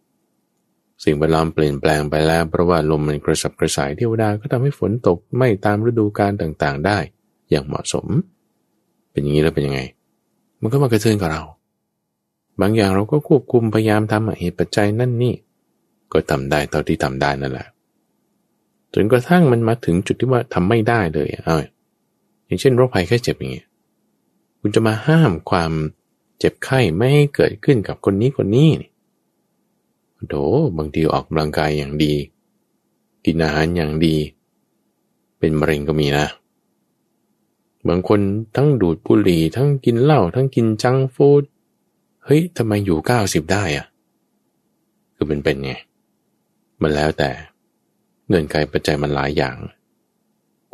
[1.05, 6.99] สิ่งแวดล้อมเปลี่ยนแปลงไปแล้วเพราะว่าลมมันกระสับกระส่ายเทวดาก็ทำให้ฝนตกไม่ตามฤดูกาลต่างๆ ได้
[7.51, 8.07] อย่างเหมาะสม
[9.11, 9.81] เป็นอย่างนี้แล้วเป็นยังไง
[10.61, 11.43] มันก็มากระเทือนกับเรา
[12.61, 15.35] บางอย่างเราก็ควบคุมพยายามทำเหตุปัจจัยนั่นนี่
[16.13, 17.67] ก็ทำได้เท่าที่ทำได้นั่นแหละ
[18.95, 21.63] จนกระทั่งมันมาถึงจุดที่ว่าทำไม่ได้เลยเออ
[22.45, 23.69] อย่างเช่นโรคภัยแค่เจ็บอย่างเงี้ย
[24.61, 25.73] คุณจะมาห้ามความ
[26.39, 28.71] เจ็บไข้ไม่ให้เกิดขึ้นกับคนนี้คนนี้
[30.29, 30.35] โถ
[30.79, 32.15] บางทีออกกำลังกายอย่างดี
[33.25, 34.17] กินอาหารอย่างดี
[35.39, 36.27] เป็นมะเร็งก็มีนะ
[37.89, 38.21] บางคน
[38.57, 41.43] ทั้งดูดบุหรี่ทั้งกินเหล้าทั้งกินจังฟูด
[42.25, 43.87] เฮ้ยทำไมอยู่เก้าสิบได้อะ
[45.15, 45.73] คือเป็นเป็นไง
[46.83, 47.31] มันแล้วแต่
[48.27, 49.57] เงื่อนไขปัจจัยมันหลายอย่าง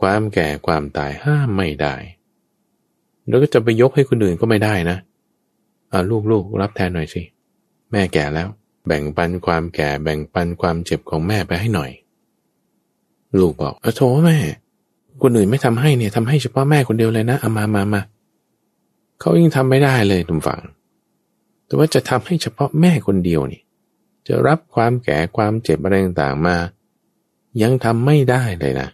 [0.01, 1.94] ความแก่ความตายห้ามไม่ได้
[3.28, 4.96] แล้วก็จะไปยกให้คนอื่นก็ไม่ได้นะ
[5.92, 7.22] อาลูกๆรับแทนหน่อยสิ
[7.90, 8.49] แม่แก่แล้ว
[8.86, 11.90] แบ่งปันความแก่แบ่งปันความเจ็บของแม่ไปให้หน่อย
[13.38, 14.38] ลูกบอกอโถแม่
[15.22, 18.03] คนอื่นไม่ทำให้เนี่ยทำให้เฉพาะแม่คนเดียวเลยนะเอามามามา
[19.20, 20.61] เขายิ่งทำไม่ได้เลยทุกฝั่ง
[21.69, 23.62] แต่ว่าจะทำให้เฉพาะแม่คนเดียวนี่
[24.27, 26.57] จะรับความแก่ความเจ็บอะไรต่างๆมา
[27.62, 28.89] ยังทำไม่ได้เลยนะ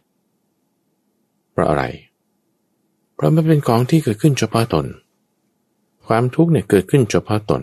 [1.53, 1.85] เพราะอะไร
[3.15, 4.87] เพราะมันเป็นของที่เกิดขึ้นเฉพาะตน
[6.07, 7.63] ความทุกข์เนี่ยเกิดขึ้นเฉพาะตน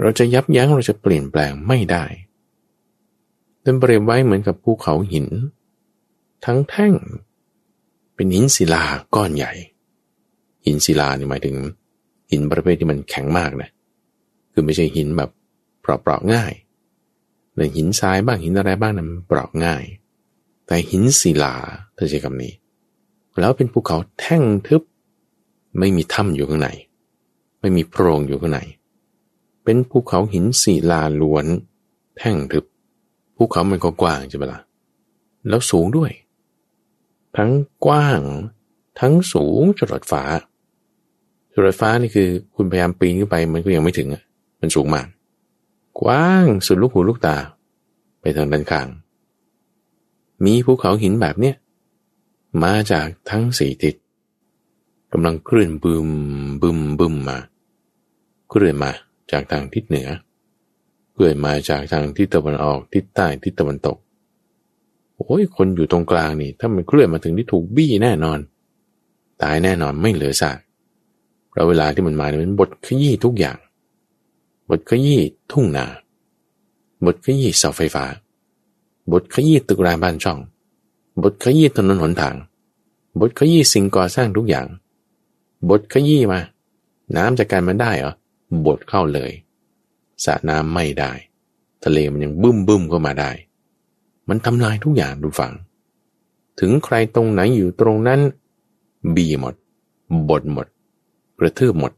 [0.00, 2.04] เราจะยับยั้งเราจะเปลี่ยนแปลงไม่ได้
[3.62, 5.26] เป็นเปรียบไว้เหมือนกับภูเขาหิน
[6.44, 6.94] ทั้งแท่ง
[8.14, 9.52] เป็นหินศิลาก้อนใหญ่
[10.64, 11.56] หินศิลานี่หมายถึง
[12.30, 13.70] หินประเภทที่มันแข็งมากนะ
[14.52, 15.30] คือไม่ใช่หินแบบ
[15.80, 16.52] เปราะๆง่าย
[17.54, 19.84] แต่หินทรายบ้างหินอะไรบ้างนั้นเปราะง่าย
[20.66, 21.54] แต่หินศิลา
[21.94, 22.52] เธอใช้คำนี้
[23.40, 24.82] แล้วเป็นภูเขาแท่งทึบ
[25.78, 26.68] ไม่มีถ้ำอยู่ข้างใน
[27.60, 28.60] ไม่มีโพรงอยู่ข้างใน
[29.64, 31.46] เป็นภูเขาหินสีลาล้วน
[32.18, 32.64] แท่งทึบ
[33.36, 34.60] ภูเขามันก็กว้างใช่ไหมละ่ะ
[35.48, 36.10] แล้วสูงด้วย
[37.36, 37.50] ทั้ง
[37.86, 38.20] กว้าง
[39.00, 40.22] ทั้งสูงจรดฟ้า
[41.54, 44.22] จรดฟ้านี่คือคุณพยายามปีนขึ้นไปมันก็ยังไม่ถึงอะ
[44.60, 45.06] มันสูงมาก
[46.00, 47.36] กว้างสุดลูกหูลูกตา
[48.20, 48.86] ไปทางด้านข้าง
[50.44, 51.54] มีภูเขาหินแบบเนี้ย
[52.64, 53.94] มาจากทั้งสี่ทิศ
[55.12, 56.08] กำลังเคลื่อนบึม
[56.62, 57.38] บึมบึมมา
[58.50, 58.90] เคลื่อนมา
[59.32, 60.08] จากทางทิศเหนือ
[61.16, 63.96] เกิดมาจากทางทิศตะวันออกทิศใต้ทิศตะวันตก
[65.16, 68.38] โอ้ยคนอยู่ตรงกลางนี่ ถ้ามันเคลื่อนมาถึงที่ถูกบี้แน่นอน
[69.42, 70.58] ตายแน่นอนไม่เหลือซาก
[71.54, 73.58] เราเวลาที่มันมาเนี่ยมันบดขยี้ทุกอย่าง
[74.70, 75.20] บดขยี้
[75.52, 75.86] ทุ่งนา
[77.04, 78.04] บดขยี้เสาไฟฟ้า
[79.12, 80.38] บดขยี้ตึกรางบ้านช่อง
[81.22, 82.36] บดขยี้ถนนหนทาง
[83.20, 84.66] บดขยี้สิ่งก่อสร้างทุกอย่าง
[85.68, 86.40] บดขยี้มา
[87.16, 88.12] น้ำจะการมันได้เหรอ
[88.66, 89.30] บดเข้าเลย
[90.24, 91.12] สระน้ำไม่ได้
[91.84, 93.30] ทะเลมันยังบึ้มบึ้มเข้ามาได้
[94.28, 95.52] มันทำลายทุกอย่างดูฟัง
[96.60, 98.20] ถึงใครตรงไหนอยู่ตรงนั้น
[99.14, 99.54] บีหมด
[100.28, 100.66] บดหมด
[101.40, 101.92] กระทืบหมด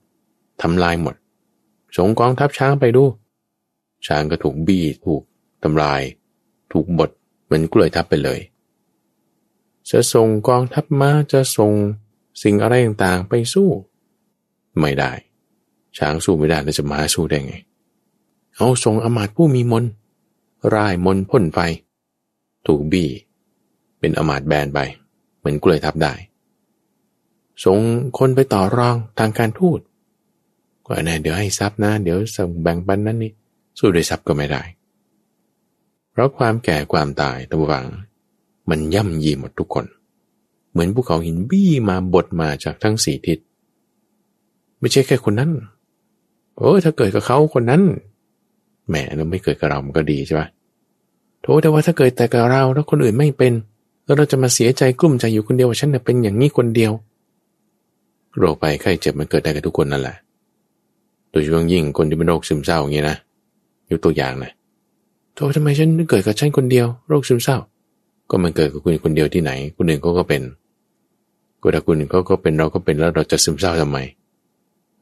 [0.62, 1.14] ทำลายหมด
[1.96, 3.04] ส่งกองทัพช้างไปดู
[4.06, 5.22] ช้างก็ถูกบีถูก
[5.62, 6.00] ทำลาย
[6.72, 7.10] ถูกบด
[7.44, 8.40] เหมือนกล้วยทับไปเลย
[9.90, 11.72] จะส่งกองทัพมาจะส่ง
[12.42, 13.68] สิ่งอะไรต่างๆไปสู้
[14.80, 15.12] ไม่ได้
[15.98, 17.54] ช้างสู้ไม่ได้แล้วจะมาสู้ได้ไง
[18.56, 19.84] เอาทรงอมาตผู้มีมน
[20.74, 21.58] ร่ายมนพ่นไฟ
[22.66, 23.08] ถูกบี้
[23.98, 24.78] เป็นอมาตแบนไป
[25.38, 26.12] เหมือนกล้วยทับได้
[27.64, 27.78] ส่ง
[28.18, 29.80] คนไปต่อรองทางการทูต
[30.86, 33.32] ก็น่เดี๋ยวให้ทรัพย์นะ เดี๋ยวส่งแบ่งปันนั้นนี่
[33.78, 34.62] สู้ด้วยทรัพย์ก็ไม่ได้
[36.10, 37.86] เพราะความแก่ความตายตะวัง
[38.70, 39.86] มันย่ำยีหมดทุกคน
[40.70, 43.38] เหมือนภูเขาหินบี้มาบดมาจากทั้งสี่ทิศ
[44.78, 45.50] ไม่ใช่แค่คนนั้น
[46.56, 47.82] โอ้ถ้าเกิดกับเขาคนนั้น
[48.88, 50.48] แหมเราไม่เกิดกับเรามันก็ดีใช่ปะ
[51.42, 53.52] โทษแต่ว่าถ้าเกิดแต่กับเราแล้วคนอื่นไม่เป็น
[54.04, 56.92] แล้วเราจะมาเสียใจกลุ้มใจอยู่คนเดียวว่าฉันเป็นอย่างนี้คนเดียว
[58.38, 60.16] โรคภัยไข้เจ็บมันเกิดได้กับทุกคนนั่นแหละ
[61.30, 63.16] โดยเฉพาะยิ่งคนที่เป็นโรคซึมเศร้าอย่างนี้นะ
[63.90, 64.52] ยกตัวอย่างนะ
[65.34, 67.56] โทษทำไมฉันเกิดกับฉันคนเดียว โรคซึมเศร้า
[68.30, 70.42] ก็มันเกิดกับคุณคนเดียวที่ไหน คนอื่นเขาก็เป็น
[71.60, 73.98] ก็ถ้าคุณเขาก็เป็นเราก็เป็นแล้วเราจะซึมเศร้าทำไม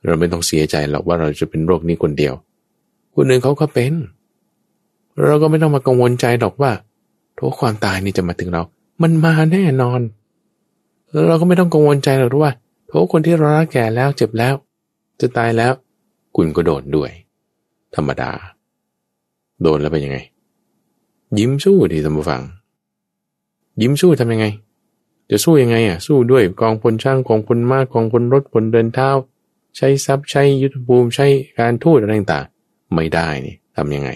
[0.05, 2.35] เราไม่ต้องเสียใจหรอกว่าเราจะเป็นโรคนี้คนเดียว
[3.15, 3.93] คนอื่นเขาก็เป็น
[5.27, 6.71] เราก็ไม่ต้องมากังวลใจหรอกว่า
[7.37, 8.63] โทษความตายนี่จะมาถึงเรา
[9.03, 10.01] มันมาแน่นอน
[11.29, 12.53] เราก็ไม่ต้องกังวลใจหรอกว่า
[12.91, 14.55] เพราะคนที่เรารักแก่แล้วเจ็บแล้ว
[15.21, 15.73] จะตายแล้ว
[16.37, 17.11] คุณก็โดนด้วย
[17.95, 18.31] ธรรมดา
[19.63, 20.19] โดนแล้วเป็นยังไง
[21.39, 22.43] ยิ้มสู้ดีท่านผู้ฟัง
[23.81, 24.47] ยิ้มสู้ทำยังไง
[25.31, 29.11] จะสู้ยังไงอะ สู้ด้วยกองพลช่างกองพลมากกองพลรถพลเดินเท้า
[29.77, 31.27] ใช้ทรัพย์ใช้ยุทธภูมิใช้
[31.59, 32.45] การทูตอะไรต่าง
[32.95, 34.11] ไม่ได้นี่ทำยังไง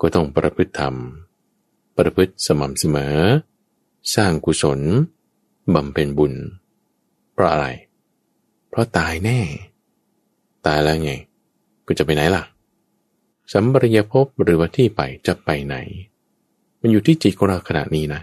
[0.00, 0.94] ก็ต้องประพฤติธรรม
[1.96, 3.16] ประพฤติสม่ำเสมอ
[4.14, 4.80] สร้างกุศล
[5.74, 6.32] บำเพ็ญบุญ
[7.34, 7.66] เพราะอะไร
[8.70, 9.38] เพราะตายแน่
[10.66, 11.12] ตายแล้วไง
[11.86, 12.42] ก็จะไปไหนล่ะ
[13.52, 15.76] สัมปริยภพหรือว่าที่ไปจะไปไหน
[16.80, 18.20] มันอยู่ที่จิตของเราขณะนี้นะ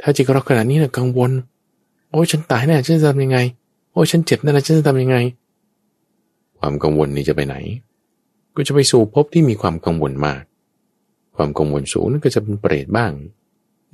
[0.00, 1.30] ถ้าจิตของเราขณะนี้นะกังวล
[2.10, 3.38] โอ้ฉันตายแน่ฉันจะทำยังไง
[3.92, 5.16] โอ้ฉันเจ็บแน่ฉันจะทำยังไง
[6.58, 7.56] ความกังวลนี้จะไปไหน
[8.56, 10.42] ก็จะไปสู่ภพที่มีความกังวลมาก
[11.36, 13.12] ความกังวลสูงนั่นก็จะเป็นเปรตบ้าง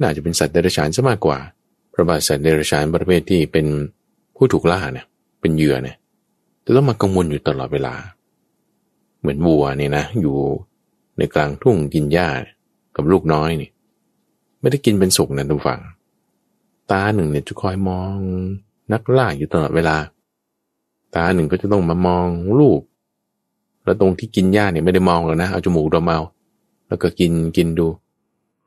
[0.00, 1.38] น่าจะเป็นสัตว์เดรัจฉานซะมากกว่า
[1.90, 3.66] เพราะว่าสัตว์เดรัจฉานประเภทที่เป็น
[4.38, 5.06] ผู้ถูกล่าเนี่ย
[5.40, 5.96] เป็นเหยื่อเนี่ย
[6.64, 7.94] จะต้องมากังวลอยู่ตลอดเวลา
[9.20, 10.36] เหมือนวัวเนี่ยนะอยู่
[11.18, 12.28] ในกลางทุ่งกินหญ้า
[12.96, 13.70] กับลูกน้อยนี่
[14.60, 15.80] ไม่ได้กินเป็นสุกนะทุกฝัง
[16.90, 18.16] ตาหนึ่งเนี่ยจะคอยมอง
[18.92, 19.96] นักล่าอยู่ตลอดเวลา
[21.14, 22.28] ตาหนึ่งก็จะต้องมามอง
[22.60, 22.80] ลูก
[23.84, 26.20] แล้วตรงที่กินหญ้าเนี่ยไม่ได้มองหรอกนะเอาจมูกดมเอา
[26.88, 27.86] แล้วก็กินกินดู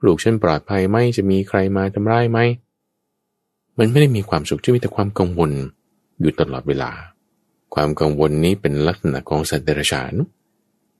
[0.05, 2.39] ลูกฉันปลอดภัยไหมจะมีใครมาทำร้ายไหม
[3.83, 5.51] มันไม่ได้มีความสุขที่มีแต่ความกังวล
[6.21, 6.91] อยู่ตลอดเวลา
[7.73, 10.13] ความกังวลนี้เป็นลักษณะของสัตว์เดรัจฉาน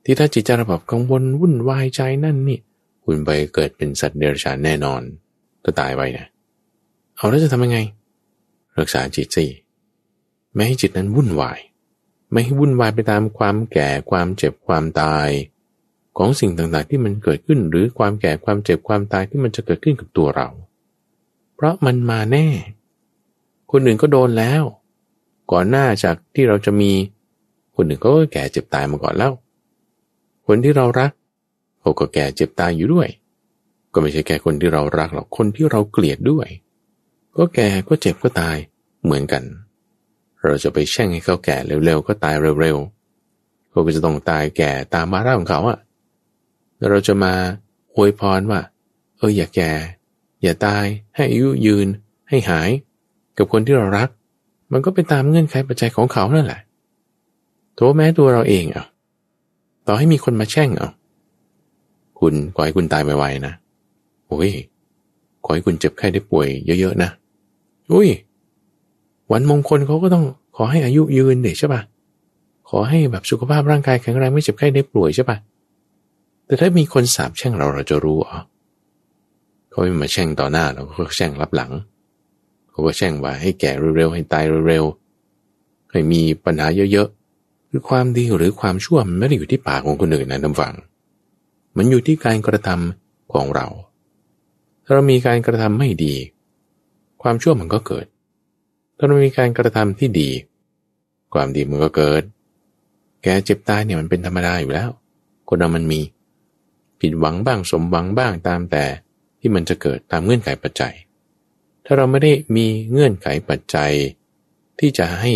[0.04, 2.60] ที่ถ้าจิตใจระบบกังวลวุ่นวายใจนั่นนี่
[3.04, 5.02] คุณไปเกิดเป็นสัตว์เดรัจฉานแน่นอน
[5.64, 6.28] ถ้าตายไปนะ
[7.16, 7.80] เอาแล้วจะทำยังไง
[8.80, 9.46] รักษาจิตสิ
[10.54, 11.60] ไม่ให้จิตนั้นวุ่นวาย
[12.32, 15.30] ไม่ให้วุ่นวายไปตามความแก่ความเจ็บความตาย
[16.18, 20.50] ของสิ่งต่างๆที่มันเกิดขึ้นหรือความแก่ความเจ็บความตายที่มันจะเกิดขึ้นกับตัวเรา
[21.62, 22.48] เพราะมันมาแน่
[23.72, 24.64] คนอื่นก็โดนแล้ว
[25.52, 26.92] ก่อนหน้าจากที่เราจะมี
[27.76, 29.32] คนอื่นก็แก่เจ็บตายมาก่อนแล้ว
[30.48, 31.12] คนที่เรารัก
[31.82, 33.08] เขาก็แก่เจ็บตายอยู่ด้วย
[33.94, 36.48] ก็ไม่ใช่แค่คนที่เรารักหรอกคนที่เราเกลียดด้วย
[37.38, 38.58] ก็แก่ก็เจ็บก็ตาย
[39.04, 39.44] เหมือนกัน
[40.44, 45.80] เราจะไปแช่งให้เขาแก่เร็วๆก็ตายเร็วๆเขาก็จะต้องตายแก่ตามมาร่าของเขาอะ
[46.90, 47.34] เราจะมา
[47.96, 48.62] อวยพรว่า
[49.18, 49.72] เอออย่าแก่
[50.42, 50.86] อย่าตาย
[51.16, 51.88] ให้อายุยืน
[52.30, 52.70] ให้หาย
[53.38, 54.10] กับคนที่เรารัก
[54.72, 56.62] มันก็เป็นตามเงื่อนไขปัจจัยของเขานั่นแหละ
[57.74, 58.86] โทแม้ตัวเราเองอะ
[59.88, 60.92] ต่อให้มีคนมาแช่งอะ
[62.20, 63.54] คุณขอให้คุณตายไวๆนะ
[64.28, 64.52] โอ้ย
[65.44, 67.10] ขอให้คุณเจ็บไข้ได้ป่วยเยอะๆนะ
[67.92, 68.10] อุ้ย
[69.32, 70.26] วันมงคลเขาก็ต้อง
[70.56, 71.82] ขอให้อายุยืนเด็ใช่ปะ
[72.70, 75.38] ขอให้แบบสุขภาพร่างกายแข็งแรงไม่เจ็บไข้ได้ป่วยใช่ปะ
[76.46, 78.40] แต่ถ้ามีคนสาบแช่งเราเราจะรู้อ๋อ
[79.72, 81.72] เขาไม่มาแช่งต่อหน้าเราก็แช่งรับหลัง
[82.70, 90.74] เขาก็แช่งว่าให้แก่เร็วๆให้ตายเร็วๆให้มีปัญหาเยอะๆคือความดีหรือความชั่วมันไม่ได้อยู่ที่ปากของคนอื่นนะท่านฟัง
[91.78, 93.68] มันอยู่ที่การกระทำของเรา
[94.84, 96.16] ถ้าเรามีการกระทำไม่ดี
[97.22, 98.06] ความชั่วมันก็เกิด
[98.98, 100.30] ถ้าเรามีการกระทำที่ดี
[101.34, 102.24] ความดีมันก็เกิด
[103.24, 104.90] แกเจ็บตายเนี่ยมันเป็นธรรมดาอยู่แล้ว
[105.48, 106.02] คนเรามันมี
[107.00, 108.86] ผิดหวังบ้างสมหวังบ้างตามแต่
[109.42, 110.94] ที่มันจะเกิดตามเงื่อนไขปัจจัย
[111.86, 113.92] ถ้าเราไม่ได้มีเงื่อนไขปัจจัย
[114.80, 115.32] ที่จะให้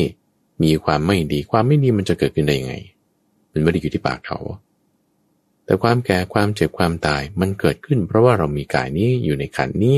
[0.64, 2.76] มีความไม่ดีความไม่ดีมันจะเกิดขึ้นได้ยังไง
[3.51, 4.39] มันไม่ได้อยู่ที่ปากเขา
[5.66, 9.97] แต่ความแก่ความเจ็บความตายมันเกิดขึ้น เพราะว่าเรามีกายนี้อยู่ในขันนี้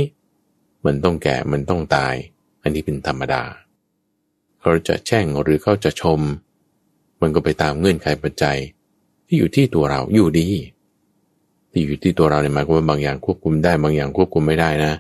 [0.86, 2.16] มันต้องแก่มันต้องตาย
[2.62, 3.44] อันนี้เป็นธรรมดา
[4.60, 6.20] เขาจะแช่งหรือเขาจะชม
[7.22, 8.58] มันก็ไปตามเงื่อนไขปัจจัย
[9.28, 10.48] ที่อยู่ที่ตัวเราอยู่ดี
[11.78, 14.94] ที่อยู่ที่ตัวเราเนี่ยหมายความว่าบางอย่างควบคุมได้ บางอย่างควบคุมไม่ได้นะ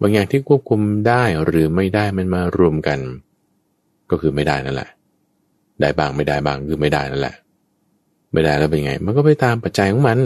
[0.00, 2.98] บางอย่างที่ควบคุมได้หรือไม่ได้มันมารวมกัน
[4.10, 4.90] ก็คือไม่ได้นั่นแหละ
[5.80, 7.34] ได้บางไม่ได้บางคือไม่ได้นั่นแหละ
[8.32, 10.18] ไม่ได้แล้วเป็นไง มันก็ไปตามปัจจัยของมัน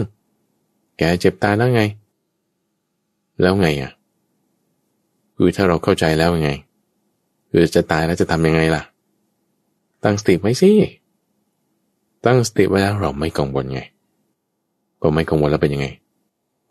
[0.97, 1.83] แกเจ็บตายแล้วไง
[3.41, 3.91] แล้วไงอะ
[5.37, 6.51] คือถ้าเราเข้าใจแล้วไง
[7.51, 8.83] คือจะตายแล้วจะทำยังไงล่ะ
[10.03, 10.71] ตั้งสติไว้สิ
[12.25, 13.81] ตั้งสติไว้แล้วเราไม่กังวลไง
[14.99, 15.87] พอไม่กังวลแล้วเป็นยังไง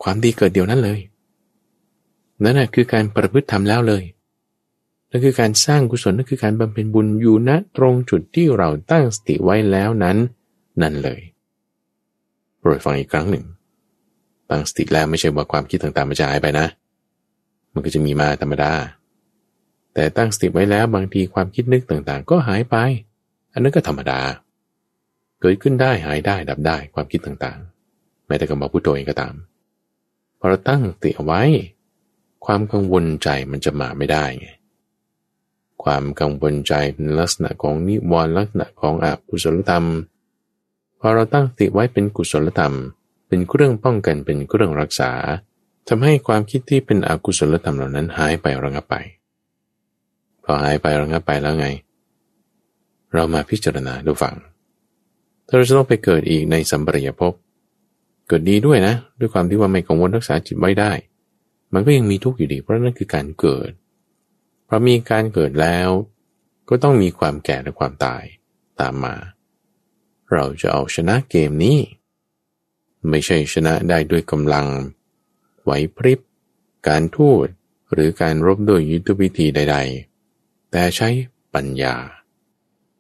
[0.03, 1.01] ความดีเกิดเดียวนั้นเลย
[2.45, 4.03] นั่นแหะคือการประพฤติทำแล้วเลย
[5.11, 10.17] นั่นคือการสร้างกุศลนั่นคือการบำเพ็ญบุญอยู่ณตรงจุดที่เราตั้งสติไว้แล้วนั้น
[10.83, 11.21] นั่นเลย
[12.59, 13.45] โปรดฟังอีกครั้งหนึ่ง
[14.51, 16.67] ตั้งสติแล้วไม่ใช่ว่าความคิดต่างๆมันจะหายไปนะ
[17.73, 18.73] มันก็จะมีมาธรรมดา
[19.95, 22.77] แต่ตั้งสติไว้แล้วบางทีความคิดนึกต่างๆ ก็หายไป
[23.53, 24.21] อันนั้นก็ธรรมดา
[25.41, 27.74] เกิดขึ้นได้หายได้ดับได้ความคิดต่างๆ
[28.35, 29.35] ม้แต่คำบอกพุทโธเองก็ตาม
[30.39, 31.43] พอเราตั้งติเอาไว้
[32.45, 34.49] ความกังวลใจมันจะมาไม่ได้ไง
[35.85, 39.85] ความกังวลใจเป็นลักษณะของนิวรณ์ลักษณะของอกุศลธรรม
[41.01, 42.75] พอเราตั้งติไว้เป็นกุศลธรรม
[43.29, 45.11] เป็นเครื่องป้องกันเป็นเครื่องรักษา
[45.89, 48.97] ทำให้ความคิดที่เป็นอกุศลธรรมเหล่านั้นหายไประงับไป
[50.45, 51.67] พอหายไประงับไปแล้วไง
[53.13, 54.35] เรามาพิจารณาดูฟัง
[55.47, 57.33] ถ้าเราจะต้องไปเกิดอีกในสัมปรายภพ
[58.29, 60.93] เกิดดีด้วยนะ ด้วยความที่ว่าไม่กังวลรักษาจิตไว้ได้
[61.73, 63.71] มันก็ยังมีทุกข์อยู่ดี เพราะนั่นคือการเกิด
[64.65, 65.89] เพราะมีการเกิดแล้ว
[66.69, 68.23] ก็ต้องมีความแก่และความตาย
[68.81, 69.15] ตามมา
[70.33, 71.79] เราจะเอาชนะเกมนี้
[73.09, 74.67] ไม่ใช่ชนะได้ด้วยกำลัง
[75.63, 76.21] ไหวพริบ
[76.89, 77.47] การทูด
[77.93, 79.77] หรือการรบด้วยยุทธวิธีใด
[80.25, 81.09] ๆ แต่ใช้
[81.55, 81.95] ปัญญา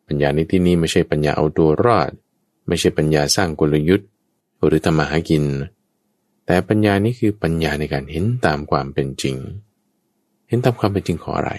[0.06, 2.10] ปัญญาในที่นี้ไม่ใช่ปัญญาเอาตัวรอด
[2.66, 4.08] ไม่ใช่ปัญญาสร้างกลยุทธ์
[4.66, 5.44] หรือทำมาหากิน
[6.46, 9.36] แต่ปัญญานี้คือปัญญาในการเห็นตามความเป็นจริง
[10.48, 11.52] เห็นตามความเป็นจริงของอะไร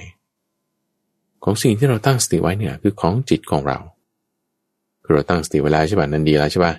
[1.43, 3.79] ของสิ่งที่เราตั้งสติไว้เนี่ยคือของจิตของเรา
[5.03, 6.73] คือเราตั้งสติไว้แล้วใช่ป่ะนั่นดีแล้วใช่ป่ะ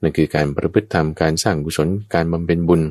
[0.00, 2.82] นั่นคือการประพฤติธรรมการสร้างกุศลการบำเพ็ญบุญ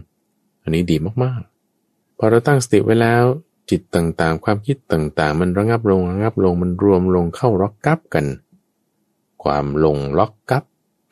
[0.63, 3.23] อันนี้ดีมากๆ พอเราตั้งสติไว้แล้ว
[3.69, 8.25] จิตต่างๆ ความคิดต่างๆ มันระงับลงระงับลงมันรวมลงเข้าร็อกกับกัน
[9.43, 10.63] ความลงล็อกกับ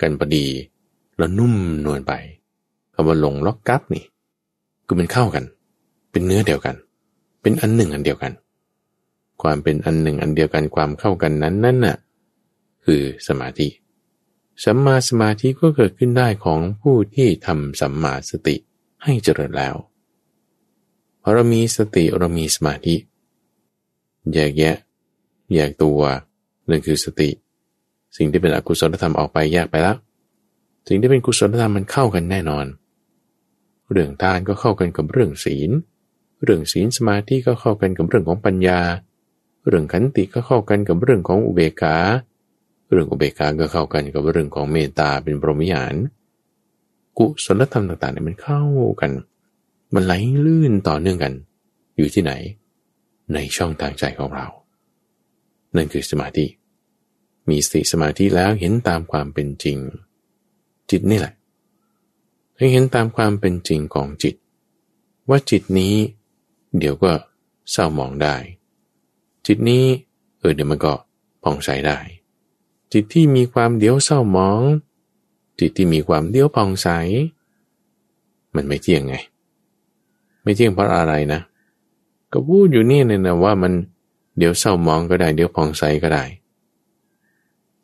[0.02, 0.46] กันพอดี
[1.18, 1.54] แล้วนุ่ม
[1.86, 2.14] นวลไป
[2.94, 4.04] คำว่าลงล็อกกับนี่
[4.86, 5.44] คือมันเข้ากัน
[6.12, 6.76] เป็นเนื้อเดียวกัน
[7.42, 8.34] เป็นอันหนึ่งอันเดียวกัน
[9.42, 11.98] ความเป็นอันหนึ่งอันเดียวกันความเข้ากันนั้นนั่นน่ะ
[12.86, 13.68] คือสมาธิ
[14.64, 18.56] สัมมาสมาธิก็เกิดขึ้นได้ของผู้ที่ทำสัมมาสติ
[19.04, 19.76] ให้เจริญแล้ว
[21.22, 22.96] พอเรามีสติเรามีสมาธิ
[24.34, 24.78] แยกแยะ
[25.54, 26.02] แยกตัว
[26.70, 27.30] นั่นคือสติ
[28.18, 29.98] สิ่งที่เป็นอกุศลธรรมออกไปแยกไปแล้ว
[30.88, 32.66] สิ่งที่เป็นกุศลธรรมมันเข้ากันแน่นอน
[33.92, 35.70] เรื่องทานก็เข้ากันกับเรื่องศีล
[36.44, 38.80] เรื่องศีลสมาธิก็เข้ากันกับเรื่องของปัญญา
[39.68, 41.96] เรื่องขันติก็เข้ากันกับเรื่องของอุเบกขา
[42.92, 45.96] เรื่องอุเบกขาก็เข้ากันกับเรื่องของเมตตาเป็นปรมิยาน
[47.18, 48.64] กุศลธรรมต่างๆเนี่ยมันเข้า
[49.02, 49.12] กัน
[49.94, 50.14] มันไหล
[50.46, 51.34] ลื่นต่อเนื่องกัน
[51.98, 52.34] อยู่ที่ไหน
[53.34, 54.48] ในช่องทางใจของเรา
[55.76, 56.46] นั่นคือสมาธิ
[57.50, 59.78] มีสติสมาธิแล้วเห็นตามความเป็นจริง
[60.94, 61.34] จิตนี่แหละ
[62.58, 64.36] ให้เห็นตามความเป็นจริงของจิต
[65.30, 65.96] ว่าจิตนี้
[66.78, 67.12] เดี๋ยวก็
[67.72, 68.36] เศร้าหมองได้
[69.46, 69.84] จิตนี้
[70.40, 70.94] เออเดี๋ยวมันก็
[71.44, 71.98] ผ่องใสได้
[72.92, 74.62] จิตที่มีความเดี๋ยวเศร้าหมอง
[75.60, 76.88] จิตที่มีความเดี๋ยวผ่องใส
[78.56, 79.16] มันไม่เที่ยงไง
[80.44, 81.42] ไม่เที่ยงเพราะอะไรนะ
[82.32, 83.74] ก็พูดอยู่นี่เนี่ยนะว่ามัน
[84.38, 86.24] เดี๋ยวเศร้าหมองก็ได้ เดี๋ยวผ่องใสก็ได้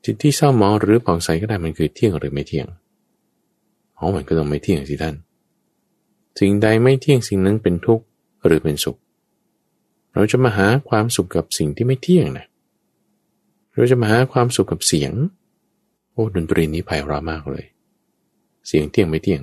[0.03, 2.67] จิตที่เศร้าหมองหรือผ่องใสก็ได้มันคือเที่ยงหรือไม่เที่ยง
[3.99, 5.15] อ๋อมันก็ต้องไม่เที่ยงสิท่าน
[6.39, 8.05] สิ่งใดไม่เที่ยงสิ่งนั้นเป็นทุกข์
[8.45, 8.97] หรือเป็นสุข
[10.13, 12.45] เราจะมาหาความสุขกับสิ่งที่ไม่เที่ยงนะ
[13.75, 15.11] เราจะมาหาความสุขกับเสียง
[16.11, 17.65] โอ้ดนตรีนี้ไพเราะมากเลย
[18.67, 19.41] เสียงเที่ยงไม่เที่ยง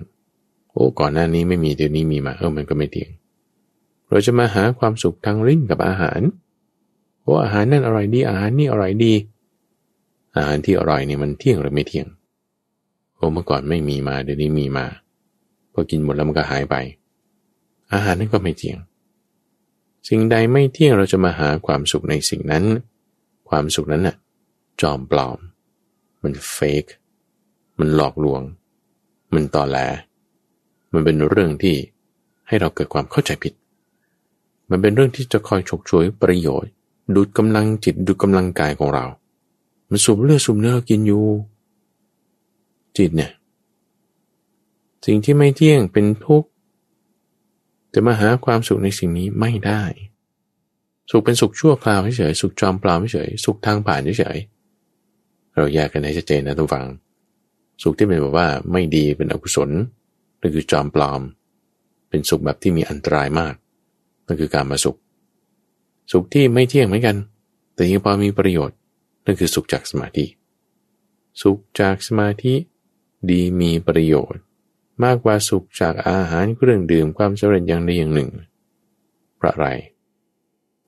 [0.73, 3.11] โอ้ก่อนหน้านี้ไม่มีเดี๋ยวนี้มีมาเออมันก็ไม่เที่ยง
[4.11, 6.21] เราจะมาหาความสุขทางลิ้นกับอาหาร
[7.23, 9.13] โอ้อาหารนั่นอร่อยดีอาหารนี่อร่อยดี
[10.37, 12.07] อาหารที่อร่อยเนี่ยมันเที่ยงหรือไม่เที่ยง
[13.17, 14.87] โอ้เมื่อก่อนไม่มีมาเดี๋ยวนี้มีมา
[15.73, 16.77] พอกินหมดแล้วมันก็หายไป
[17.93, 18.79] อาหารนั้นก็ไม่เที่ยง
[20.09, 22.65] สิ่งใดไม่เที่ยงเราจะมาหาความสุขในสิ่งนั้น
[23.49, 24.17] ความสุขนั้นน่ะ
[24.81, 25.39] จอมปลอม
[26.23, 26.85] มันเฟก
[27.79, 28.43] มันหลอกลวง
[29.35, 29.79] มันต่อแหล
[30.93, 31.77] มันเป็นเรื่องที่
[32.49, 33.55] ให้เราเกิดความเข้าใจผิด
[34.71, 36.73] มันเป็นเรื่องที่จะคอยฉกฉวยประโยชน์
[37.15, 39.05] ดูดกำลังจิตดูดกำลังกายของเรา
[39.91, 41.25] มันสูบเลือดสูบเนื้อเรากินอยู่
[42.99, 43.33] จิตเนี่ย
[45.07, 46.49] สิ่งที่ไม่เที่ยงเป็นทุกข์
[47.95, 49.83] จะมาหาความสุขในสิ่งนี้ไม่ได้
[51.11, 54.39] สุขเป็นสุขชั่วคราวเฉยสุขจอมปลอมเฉยสุขทางผ่านเฉย
[55.55, 56.87] เราแยกกันให้ชัดเจนนะทุกฝัง
[57.83, 59.71] สุขที่เป็นแบบว่าไม่ดีเป็นอกุศล
[60.41, 61.21] นั่นคือจอมปลอม
[62.09, 63.55] เป็นสุขแบบที่มีอันตรายมาก
[64.27, 64.97] นั่นคือการมาสุข
[66.13, 67.17] สุขที่ไม่เที่ยงเหมือนกัน
[67.75, 68.77] แต่ยังพอมีประโยชน์
[69.25, 70.25] นั่นคือสุขจากสมาธิ
[71.43, 72.55] สุขจากสมาธิ
[73.31, 74.43] ดีมีประโยชน์
[75.05, 78.31] มากกว่าสุขจากอาหารเครื่องดื่มความสำเร็จอย่างใดอย่างหนึ่ง
[79.37, 79.69] เพราะอะไร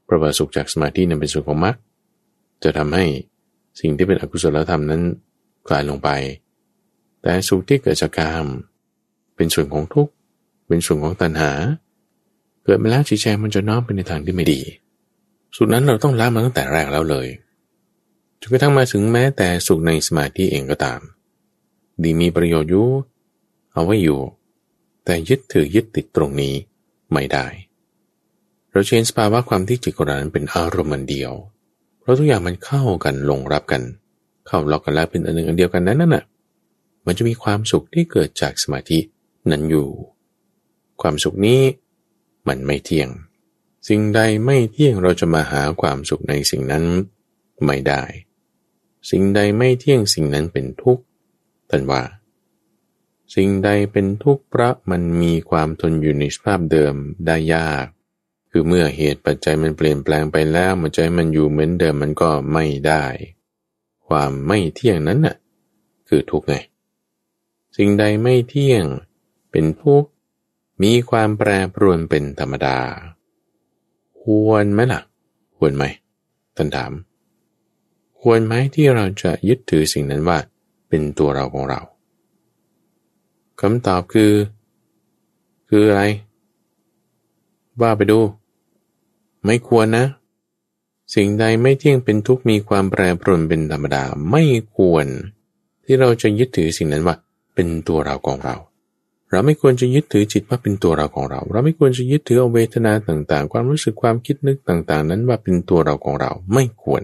[0.04, 1.76] เพราะว่าสุขจากสมาธินั้นเป็นสุขของมรรค
[2.64, 3.04] จะทำให้
[3.80, 5.02] สิ่งที่เป็นอกุศลธรรมนั้น
[5.68, 6.08] กลายลงไป
[7.22, 8.46] แต่สุขที่เกิดจากกาม
[9.36, 10.12] เป็นส่วนของทุกข์
[10.66, 11.52] เป็นส่วนของตัณหา
[12.64, 14.60] เกิดมาแล้วจิตใจมันจะน้อมไปในทางที่ไม่ดี
[15.56, 17.26] สุดนั้นเราต้องละมันตั้งแต่แรกแล้วเลย
[18.40, 21.00] จนกระทั่งมาถึงแม้แต่สุขในสมาธิเองก็ตาม
[22.02, 22.88] ดีมีประโยชน์อยู่
[23.72, 24.20] เอาไว้อยู่
[25.04, 26.54] แต่ยึดถือยึดติดตรงนี้
[27.12, 27.46] ไม่ได้
[28.70, 31.32] เราเชนสภาวะความที่จิตของเรานั้นเป็นอารมณ์เดียว
[32.00, 33.82] เพราะทุกอย่างมันเข้ากันลงรับกัน
[34.46, 36.24] เข้าล็อกกันแล้วเป็นอันหนึ่งอันเดียวกันนั้นน่ะ
[37.06, 38.98] มันจะมีความสุขที่เกิดจากสมาธิ
[39.50, 39.88] นั้นอยู่
[41.00, 41.60] ความสุขนี้
[42.48, 43.08] มันไม่เที่ยง
[43.88, 46.84] สิ่งใดไม่เที่ยงเราจะมาหาความสุขในสิ่งนั้น
[47.64, 48.02] ไม่ได้
[49.10, 51.04] สิ่งใดไม่เที่ยงสิ่งนั้นเป็นทุกข์
[51.70, 52.02] ท่านว่า
[53.34, 56.94] สิ่งใดเป็นทุกข์เพราะมันมีความทนอยู่ในสภาพเดิม
[57.26, 57.86] ได้ยาก
[58.50, 63.04] คือเมื่อเหตุปัจจัยมันเปลี่ยนแปลงไปแล้วมันใจมันอยู่เหมือนเดิมมันก็ไม่ได้
[64.08, 65.36] ความไม่เที่ยงนั้นน่ะ
[66.08, 66.54] คือทุกข์ไง
[67.76, 68.84] สิ่งใดไม่เที่ยง
[69.50, 70.08] เป็นทุกข์
[70.82, 72.78] มีความแปรปรวนเป็นธรรมดา
[74.20, 75.00] ควรไหมล่ะ
[75.56, 75.84] ควรไหม
[76.56, 76.92] ท่านถาม
[78.20, 80.38] ควรไหมที่เราจะยึดถือสิ่งนั้นว่า
[80.88, 81.80] เป็นตัวเราของเรา
[83.60, 84.32] คำตอบคือ
[85.68, 86.02] คืออะไร
[87.80, 88.20] ว่าไปดู
[89.44, 90.06] ไม่ควรนะ
[91.14, 94.44] สิ่งใดไม่เที่ยงเป็นทุกมีความแปรปรวนเป็นธรรมดาไม่
[94.76, 95.06] ควร
[95.84, 97.16] ที่เราจะยึดถือสิ่งนั้นว่า
[97.54, 98.56] เป็นตัวเราของเรา
[99.30, 107.02] เราไม่ควรจะยึดถือจิตว่าเป็นตัวเราของเรา เราไม่ควรจะยึดถือเอาเวทนาต่างๆ ความรู้สึกความคิดนึกต่าง ๆ นั้นว่าเป็นตัวเราของเราไม่ควร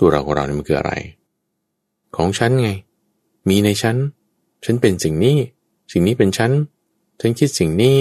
[0.00, 0.92] ตัวเราของเรานี่มันคืออะไร
[2.16, 2.70] ของฉันไง
[3.48, 3.96] มีในฉัน
[4.64, 5.36] ฉันเป็นสิ่งนี้
[5.92, 6.50] สิ่งนี้เป็นฉัน
[7.20, 7.96] ฉันคิดสิ่งนี้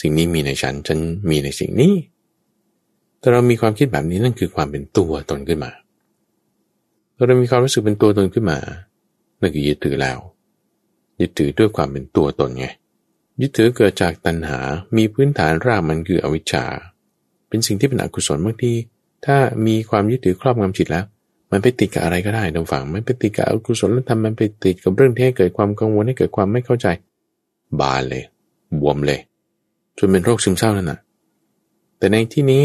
[0.00, 0.98] สิ่งนี้มีในฉัน ฉัน
[1.30, 1.94] มีในสิ่งนี้
[3.18, 5.72] แต่เรามีความคิดแบบนี้นั่นคือความเป็นตัวตนขึ้นมา
[7.26, 8.58] เรามีความรู้สึกเป็นตัวตนขึ้นมา
[9.40, 10.18] นั่นคือยึดถือแล้ว
[11.20, 12.66] ยึดถือด้วยความเป็นตัวตนไง
[13.40, 14.58] ยึดถือเกิดจากตัณหา
[14.96, 16.64] มีพื้นฐานรากมันคืออวิชชา
[17.48, 18.72] เป็นสิ่งที่เป็นอกุศลบางที
[19.26, 19.36] ถ้า
[19.66, 21.04] มีความยึดถือครอบงำจิตแล้ว
[21.56, 26.86] มันไปติดกับอะไรก็ได้ดงฝังมันไปติดกับอกุศลแล้วทำมันไปติดกับเรื่องที่ให้เกิดความกังวลให้เกิดความไม่เข้าใจ
[27.80, 28.24] บานเลย
[28.80, 29.20] บวมเลย
[29.98, 30.98] จนเป็นโรคซึมเศร้านั่นน่ะ
[31.98, 32.64] แต่ในที่นี้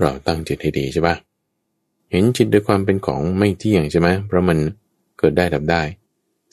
[0.00, 1.16] เราตั้งจิตให้ดีใช่ปะ
[2.10, 4.58] เห็นจิตด้วยความเป็นของไม่เที่ยงใช่ไหมเพราะมัน
[5.18, 5.82] เกิดได้ดับได้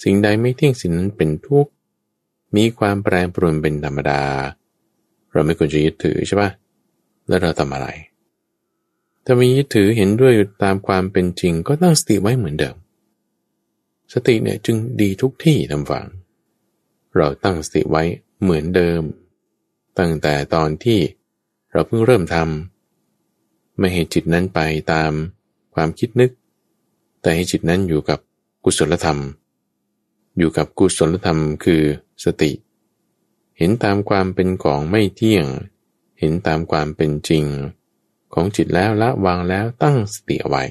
[0.04, 1.72] สิ่งใดไม่เที่ยงสิ่งนั้นเป็นทุกข์
[2.56, 4.22] มีความแปรปรวนเป็นธรรมดา
[5.32, 6.50] เราไม่ควรจะยึดถือใช่ปะ
[7.28, 7.88] แล้วเราทำอะไร
[9.26, 12.76] ถ้ามียึดถือเห็นด้วยตามความเป็นจริง ก็ตั้งสติไว้เหมือนเดิม
[14.14, 16.06] สติเนี่ยจึงดีทุกที่ทำฝัง
[17.16, 18.04] เราตั้งสติไว้
[18.42, 19.02] เหมือนเดิม
[20.00, 21.00] ตั้งแต่ตอนที่
[21.72, 24.60] เราเพิ่งเริ่มทำไม่ให้จิตนั้นไป
[24.94, 25.12] ตาม
[25.76, 26.32] ความคิดนึก
[27.22, 28.20] แต่ให้จิตนั้นอยู่กับ
[28.64, 29.20] กุศลธรรม
[30.38, 31.82] อยู่กับกุศลธรรมคือ
[32.24, 32.52] สติ
[33.58, 35.46] เห็นตามความเป็นของไม่เที่ยง
[36.20, 37.46] เห็นตามความเป็นจริง
[38.36, 40.64] ของจิตแล้วละวางแล้วตั้งสติเอาไว้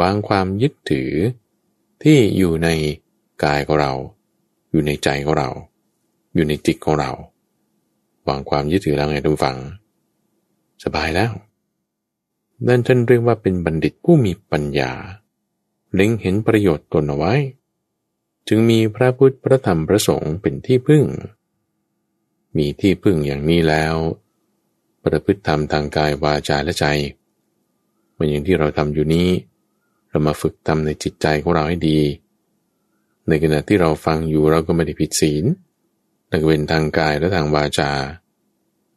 [0.00, 1.10] วางความยึดถือ
[2.02, 2.68] ที่อยู่ใน
[3.44, 3.92] กายของเรา
[4.70, 5.48] อยู่ในใจของเรา
[6.34, 7.10] อยู่ในจิตของเรา
[8.28, 9.58] วางความยึดถือแล้วไงทุกฝัง
[10.84, 11.32] สบายแล้ว
[12.66, 14.92] นั่นท่านเรียกว่าเป็นบัณฑิตผู้มีปัญญา
[15.94, 17.34] เล็งเห็นประโยชน์ตนเอาไว้
[18.48, 21.04] จึงมีพระพุทธพระธรรมพระสงฆ์เป็นที่พึ่ง
[22.56, 23.94] มีที่พึ่งอย่างนี้แล้ว
[25.04, 26.86] ประพฤติธรรมทางกายวาจาและใจ
[28.12, 29.28] เหมือนอย่างที่เราทำอยู่นี้
[30.10, 32.00] เรามาฝึกทำในจิตใจของเราให้ดี
[33.28, 35.44] ในขณะที่เราฟังอยู่เราก็ไม่ได้ผิดศีล
[36.30, 37.90] นักเวนทางกายและทางวาจา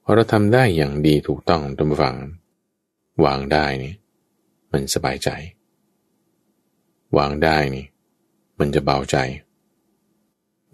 [0.04, 2.18] พอเราทำได้อย่างดีถูกต้องตามฝัง
[3.26, 3.94] วางได้นี่
[4.72, 5.30] มันสบายใจ
[7.18, 7.86] วางได้นี่
[8.60, 9.18] มันจะเบาใจ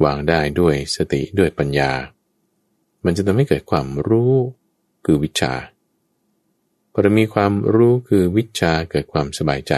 [0.03, 1.91] วางได้ด้วยสติด้วยปัญญา
[3.05, 4.36] มันจะทำให้เกิดความรู้
[5.05, 5.53] คือวิชา
[6.91, 9.73] พอมีความรู้คือวิชาเกิดความสบายใจ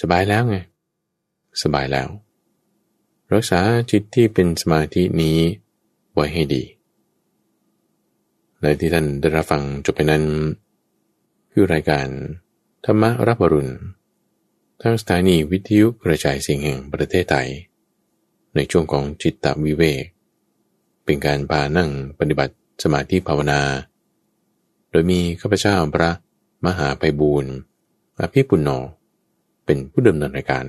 [0.00, 0.56] สบายแล้วไง
[1.62, 2.08] สบายแล้ว
[3.32, 5.38] รักษาจิตที่เป็นสมาธินี้
[6.12, 6.64] ไว้ให้ดี
[8.60, 10.24] และที่ท่านได้รับฟังจบไปนั้น
[11.52, 12.08] คือรายการ
[12.84, 13.72] ธรรมรับรุณ
[14.82, 17.48] ทางสถานีวิทยุกระจายเสียงแห่งประเทศไทย
[18.54, 20.04] ในช่วงของจิตตวิเวก
[21.04, 23.60] เป็นการพานั่งปฏิบัติสมาธิภาวนา
[24.94, 26.10] ดยมีข้าพเจ้าพระ
[26.66, 27.54] มหาไพบูรณ์
[28.20, 28.68] อภิปุณโญ
[29.64, 30.66] เป็นผู้ดำเนินรายการ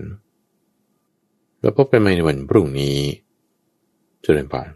[1.61, 2.97] แล้วพบกันใหม่ในวันพรุ่งนี้
[4.21, 4.67] เจริญพร